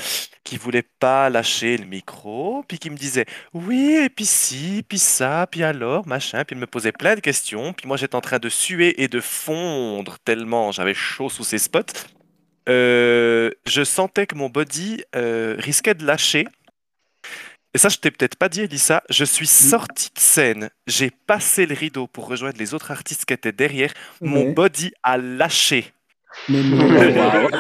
[0.45, 4.99] qui voulait pas lâcher le micro, puis qui me disait oui, et puis si, puis
[4.99, 8.23] ça, puis alors, machin, puis elle me posait plein de questions, puis moi j'étais en
[8.23, 11.83] train de suer et de fondre tellement j'avais chaud sous ces spots.
[12.69, 16.47] Euh, je sentais que mon body euh, risquait de lâcher.
[17.75, 19.03] Et ça, je t'ai peut-être pas dit, Elissa.
[19.11, 20.71] Je suis sorti de scène.
[20.87, 23.93] J'ai passé le rideau pour rejoindre les autres artistes qui étaient derrière.
[24.21, 25.93] Mon body a lâché.
[26.49, 26.87] Mais non.
[26.87, 27.51] Waouh.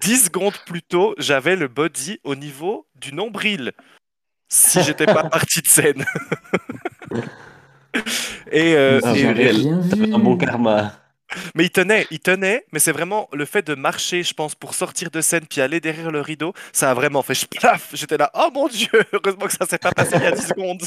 [0.00, 3.72] 10 secondes plus tôt, j'avais le body au niveau du nombril.
[4.48, 6.04] Si j'étais pas parti de scène.
[8.50, 10.12] et, euh, Ah, et- vu.
[10.14, 10.92] Un bon karma.
[11.54, 14.74] Mais il tenait, il tenait, mais c'est vraiment le fait de marcher, je pense, pour
[14.74, 17.90] sortir de scène puis aller derrière le rideau, ça a vraiment fait plaf.
[17.92, 20.46] J'étais là, oh mon dieu, heureusement que ça s'est pas passé il y a 10
[20.48, 20.82] secondes.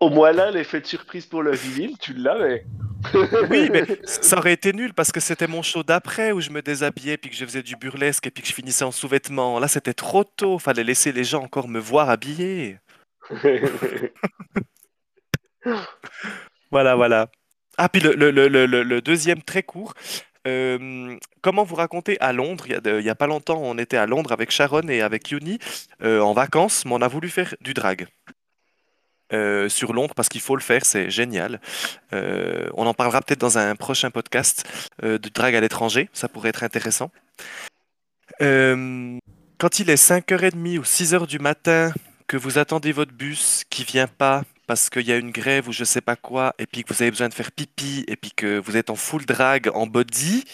[0.00, 2.64] Au moins là, l'effet de surprise pour le reveal, tu l'avais.
[3.50, 6.62] Oui, mais ça aurait été nul parce que c'était mon show d'après où je me
[6.62, 9.58] déshabillais puis que je faisais du burlesque et puis que je finissais en sous-vêtements.
[9.58, 12.78] Là, c'était trop tôt, fallait laisser les gens encore me voir habillé.
[16.70, 17.28] Voilà, voilà.
[17.78, 19.94] Ah, puis le, le- le- le- deuxième très court.
[20.46, 24.30] euh, comment vous raconter à Londres, il y, a pas longtemps, on était à Londres
[24.32, 25.58] avec Sharon et avec Yuni
[26.02, 28.06] euh, en vacances, mais on a voulu faire du drag
[29.32, 31.60] euh, sur Londres parce qu'il faut le faire, c'est génial.
[32.12, 34.64] On en parlera peut-être dans un prochain podcast
[35.02, 37.10] de drag à l'étranger, ça pourrait être intéressant.
[38.38, 41.92] Quand il est 5h30 ou 6h du matin,
[42.26, 45.72] que vous attendez votre bus qui vient pas parce qu'il y a une grève ou
[45.72, 48.32] je sais pas quoi, et puis que vous avez besoin de faire pipi, et puis
[48.32, 50.44] que vous êtes en full drag, en body,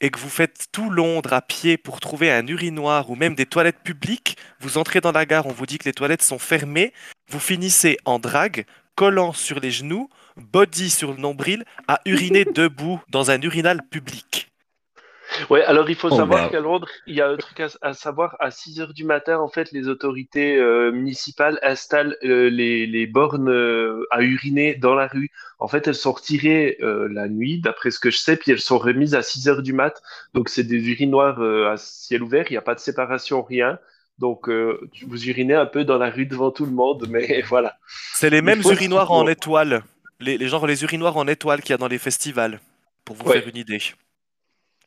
[0.00, 3.46] et que vous faites tout Londres à pied pour trouver un urinoir ou même des
[3.46, 6.92] toilettes publiques, vous entrez dans la gare, on vous dit que les toilettes sont fermées,
[7.28, 13.00] vous finissez en drag, collant sur les genoux, body sur le nombril, à uriner debout
[13.08, 14.47] dans un urinal public.
[15.50, 16.48] Ouais, alors il faut Oh, savoir bah.
[16.50, 19.38] qu'à Londres, il y a un truc à, à savoir, à 6 heures du matin,
[19.38, 24.94] en fait, les autorités euh, municipales installent euh, les, les bornes euh, à uriner dans
[24.94, 25.30] la rue.
[25.58, 28.60] En fait, elles sont retirées euh, la nuit, d'après ce que je sais, puis elles
[28.60, 30.00] sont remises à 6 heures du mat.
[30.34, 33.78] Donc, c'est des urinoirs euh, à ciel ouvert, il n'y a pas de séparation, rien.
[34.18, 37.76] Donc, euh, vous urinez un peu dans la rue devant tout le monde, mais voilà.
[38.14, 39.82] C'est les mêmes urinoirs en étoile,
[40.20, 42.60] les, les genres les urinoirs en étoile qu'il y a dans les festivals,
[43.04, 43.40] pour vous Ouais.
[43.40, 43.80] faire une idée.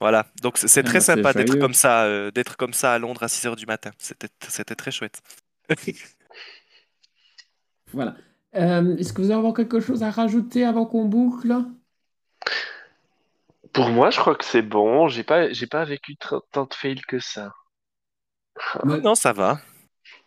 [0.01, 2.99] Voilà, donc c'est Ah, très bah, sympa d'être comme ça, euh, d'être comme ça à
[2.99, 3.91] Londres à 6h du matin.
[3.99, 5.21] C'était c'était très chouette.
[7.93, 8.15] Voilà.
[8.55, 11.53] Euh, Est-ce que vous avez encore quelque chose à rajouter avant qu'on boucle?
[13.73, 15.07] Pour moi, je crois que c'est bon.
[15.07, 17.53] J'ai pas, j'ai pas vécu tant de fails que ça.
[18.83, 19.59] Mais- Non, ça va.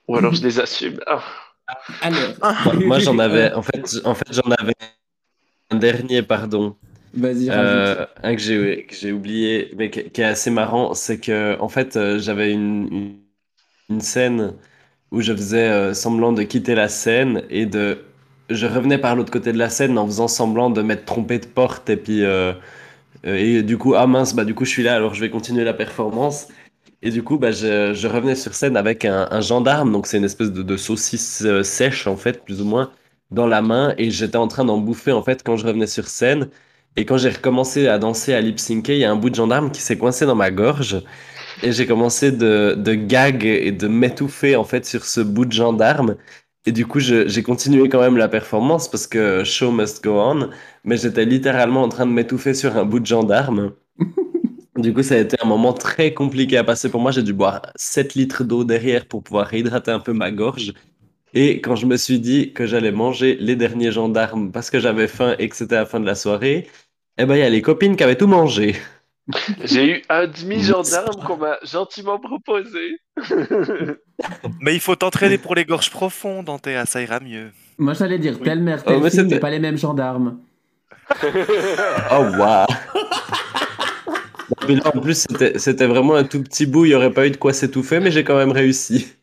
[0.09, 1.01] Ou alors je les assume.
[1.07, 1.23] Ah.
[2.03, 2.21] Alors,
[2.65, 4.75] Moi, moi, j'en avais, en fait, en fait, j'en avais
[5.71, 6.77] un dernier, pardon,
[7.17, 11.21] Vas-y, Euh, un que j'ai que j'ai oublié, mais qui, qui est assez marrant, c'est
[11.21, 13.19] que, en fait, euh, j'avais une, une,
[13.91, 14.55] une scène
[15.13, 18.05] où je faisais euh, semblant de quitter la scène et de,
[18.51, 21.47] je revenais par l'autre côté de la scène en faisant semblant de m'être trompé de
[21.47, 22.23] porte et puis,
[23.25, 25.65] et du coup, ah mince, bah du coup, je suis là, alors je vais continuer
[25.65, 26.49] la performance.
[27.03, 30.19] Et du coup, bah, je, je revenais sur scène avec un, un gendarme, donc c'est
[30.19, 32.93] une espèce de, de saucisse sèche, en fait, plus ou moins,
[33.31, 36.09] dans la main, et j'étais en train d'en bouffer, en fait, quand je revenais sur
[36.09, 36.49] scène.
[36.97, 39.71] Et quand j'ai recommencé à danser, à lip-syncer, il y a un bout de gendarme
[39.73, 41.03] qui s'est coincé dans ma gorge.
[41.63, 45.53] Et j'ai commencé de, de gag et de m'étouffer, en fait, sur ce bout de
[45.53, 46.17] gendarme.
[46.67, 50.51] Et du coup, j'ai continué quand même la performance parce que show must go on.
[50.85, 53.73] Mais j'étais littéralement en train de m'étouffer sur un bout de gendarme.
[54.77, 57.13] Du coup, ça a été un moment très compliqué à passer pour moi.
[57.13, 60.75] J'ai dû boire 7 litres d'eau derrière pour pouvoir réhydrater un peu ma gorge.
[61.33, 65.09] Et quand je me suis dit que j'allais manger les derniers gendarmes parce que j'avais
[65.09, 66.69] faim et que c'était la fin de la soirée,
[67.19, 68.77] eh ben, il y a les copines qui avaient tout mangé.
[69.65, 72.99] J'ai eu un demi-gendarme qu'on m'a gentiment proposé.
[74.61, 77.51] Mais il faut t'entraîner pour les gorges profondes, Antea, ça ira mieux.
[77.79, 78.45] Moi, j'allais dire Oui.
[78.45, 80.39] telle mère, Oh, telle mais fille, mais pas les mêmes gendarmes.
[82.11, 82.67] Oh, waouh!
[84.85, 86.85] En plus, c'était c'était vraiment un tout petit bout.
[86.85, 89.15] Il n'y aurait pas eu de quoi s'étouffer, mais j'ai quand même réussi.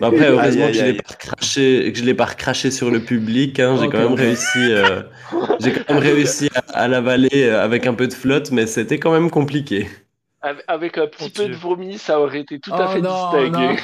[0.00, 0.96] Bah Après, heureusement Aïe, que je aïe, l'ai aïe.
[0.96, 3.60] pas recraché, que je l'ai pas recraché sur le public.
[3.60, 3.76] hein.
[3.80, 5.02] J'ai Ok, quand même réussi, euh,
[5.60, 8.98] j'ai quand même réussi à, à l'avaler euh, avec un peu de flotte, mais c'était
[8.98, 9.88] quand même compliqué.
[10.66, 11.52] Avec- un petit peu Dieu.
[11.54, 13.76] de vomi, ça aurait été tout à Oh fait non, distingué.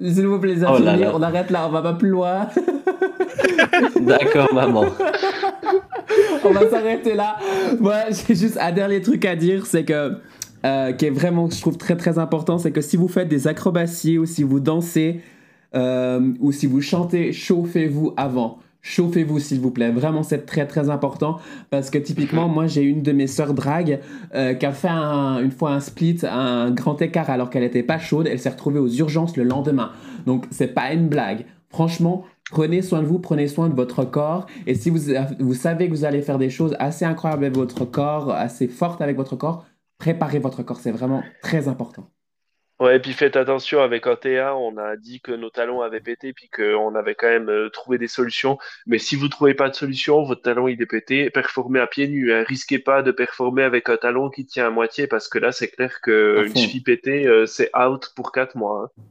[0.14, 1.12] S'il vous plaît, les Oh là.
[1.14, 2.48] on arrête là, on va pas plus loin.
[4.00, 4.84] D'accord, maman.
[6.44, 7.38] on va s'arrêter là.
[7.80, 10.12] Moi, j'ai juste un dernier truc à dire, c'est que
[10.64, 13.48] euh, qui est vraiment, je trouve très très important, c'est que si vous faites des
[13.48, 15.20] acrobaties ou si vous dansez
[15.74, 18.58] euh, ou si vous chantez, chauffez-vous avant.
[18.84, 19.92] Chauffez-vous s'il vous plaît.
[19.92, 21.38] Vraiment, c'est très très important
[21.70, 24.00] parce que typiquement, moi j'ai une de mes sœurs drag
[24.34, 27.84] euh, qui a fait un- une fois un split, un grand écart alors qu'elle était
[27.84, 28.26] pas chaude.
[28.26, 29.92] Elle s'est retrouvée aux urgences le lendemain.
[30.26, 31.44] Donc c'est pas une blague.
[31.70, 34.46] Franchement, prenez soin de vous, prenez soin de votre corps.
[34.66, 34.98] Et si vous,
[35.38, 39.00] vous savez que vous allez faire des choses assez incroyables avec votre corps, assez fortes
[39.00, 39.64] avec votre corps,
[40.02, 40.80] préparez votre corps.
[40.80, 42.10] C'est vraiment très important.
[42.80, 46.00] Ouais, et puis faites attention, avec un TA, on a dit que nos talons avaient
[46.00, 48.58] pété, puis qu'on avait quand même euh, trouvé des solutions.
[48.86, 52.08] Mais si vous trouvez pas de solution, votre talon il est pété, performez à pieds
[52.08, 52.32] nus.
[52.32, 52.42] Hein.
[52.48, 55.68] Risquez pas de performer avec un talon qui tient à moitié, parce que là, c'est
[55.68, 56.58] clair À que une fond.
[56.58, 58.90] cheville pétée, euh, c'est out pour 4 mois.
[58.98, 59.02] hein.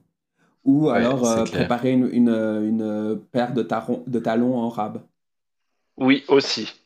[0.65, 3.65] Ou Ouais, alors euh, préparer une, une, une paire de,
[4.07, 5.01] de talons en rab.
[5.95, 6.80] Oui, aussi.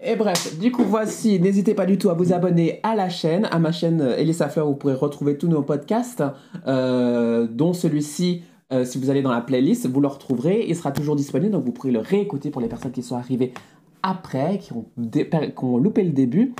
[0.00, 1.40] Et bref, du coup, voici.
[1.40, 4.48] N'hésitez pas du tout à vous abonner à la chaîne, à ma chaîne euh, Elisa
[4.48, 4.66] Fleur.
[4.66, 6.22] Vous pourrez retrouver tous nos podcasts,
[6.68, 8.42] euh, dont celui-ci.
[8.72, 10.64] euh, si vous allez dans la playlist, vous le retrouverez.
[10.68, 13.52] Il sera toujours disponible, donc vous pourrez le réécouter pour les personnes qui sont arrivées
[14.04, 16.54] après, qui ont, dé- qui loupé le début.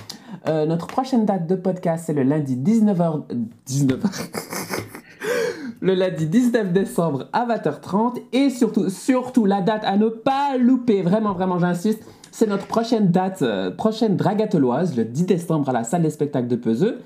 [0.47, 3.23] Notre prochaine date de podcast, c'est le lundi 19h.
[3.69, 4.01] 19h.
[5.81, 8.21] le lundi 19 décembre à 20h30.
[8.33, 13.11] Et surtout, surtout, la date à ne pas louper, vraiment, vraiment, j'insiste, c'est notre prochaine
[13.11, 16.99] date, euh, prochaine dragateloise, le 10 décembre à la salle des spectacles de Peseux.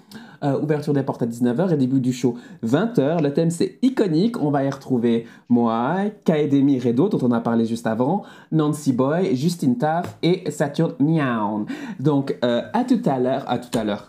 [0.44, 3.22] Euh, ouverture des portes à 19h et début du show 20h.
[3.22, 4.42] Le thème c'est iconique.
[4.42, 9.36] On va y retrouver moi, Kaedemi Redo, dont on a parlé juste avant, Nancy Boy,
[9.36, 11.66] Justine Taff et Saturne Miaon.
[12.00, 13.44] Donc euh, à tout à l'heure.
[13.46, 14.08] À tout à l'heure.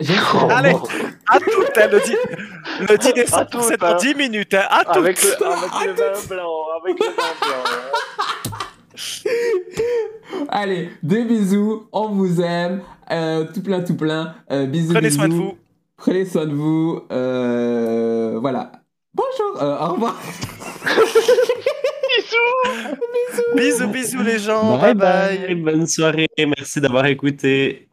[0.50, 0.76] Allez,
[1.28, 2.16] à tout, hein, le 10,
[2.88, 3.96] le 10 À décembre, c'est dans hein.
[4.00, 5.00] 10 minutes, hein, à tout.
[5.00, 8.57] Avec le, avec le vin blanc, avec le vin blanc.
[10.48, 14.34] Allez, des bisous, on vous aime, euh, tout plein, tout plein.
[14.50, 15.42] Euh, bisous, Prenez soin de bisous.
[15.44, 15.58] vous.
[15.96, 17.00] Prenez soin de vous.
[17.10, 18.72] euh, voilà.
[19.14, 20.20] Bonjour, euh, au revoir.
[23.56, 24.78] Bisous, bisous les gens.
[24.78, 25.54] Bye bye.
[25.56, 26.28] Bonne soirée.
[26.38, 27.88] Merci d'avoir écouté.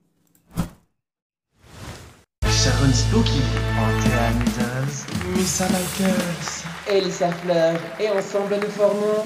[2.46, 3.42] Sharon Spooky,
[3.80, 6.64] Antea Mitters, Missa Mikers.
[6.88, 9.24] Elisa Fleur et ensemble nous formons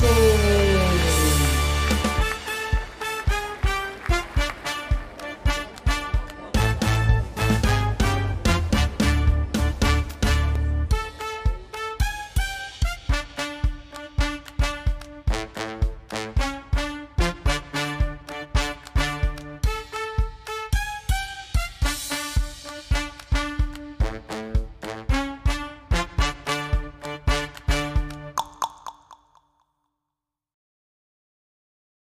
[0.00, 0.59] soul.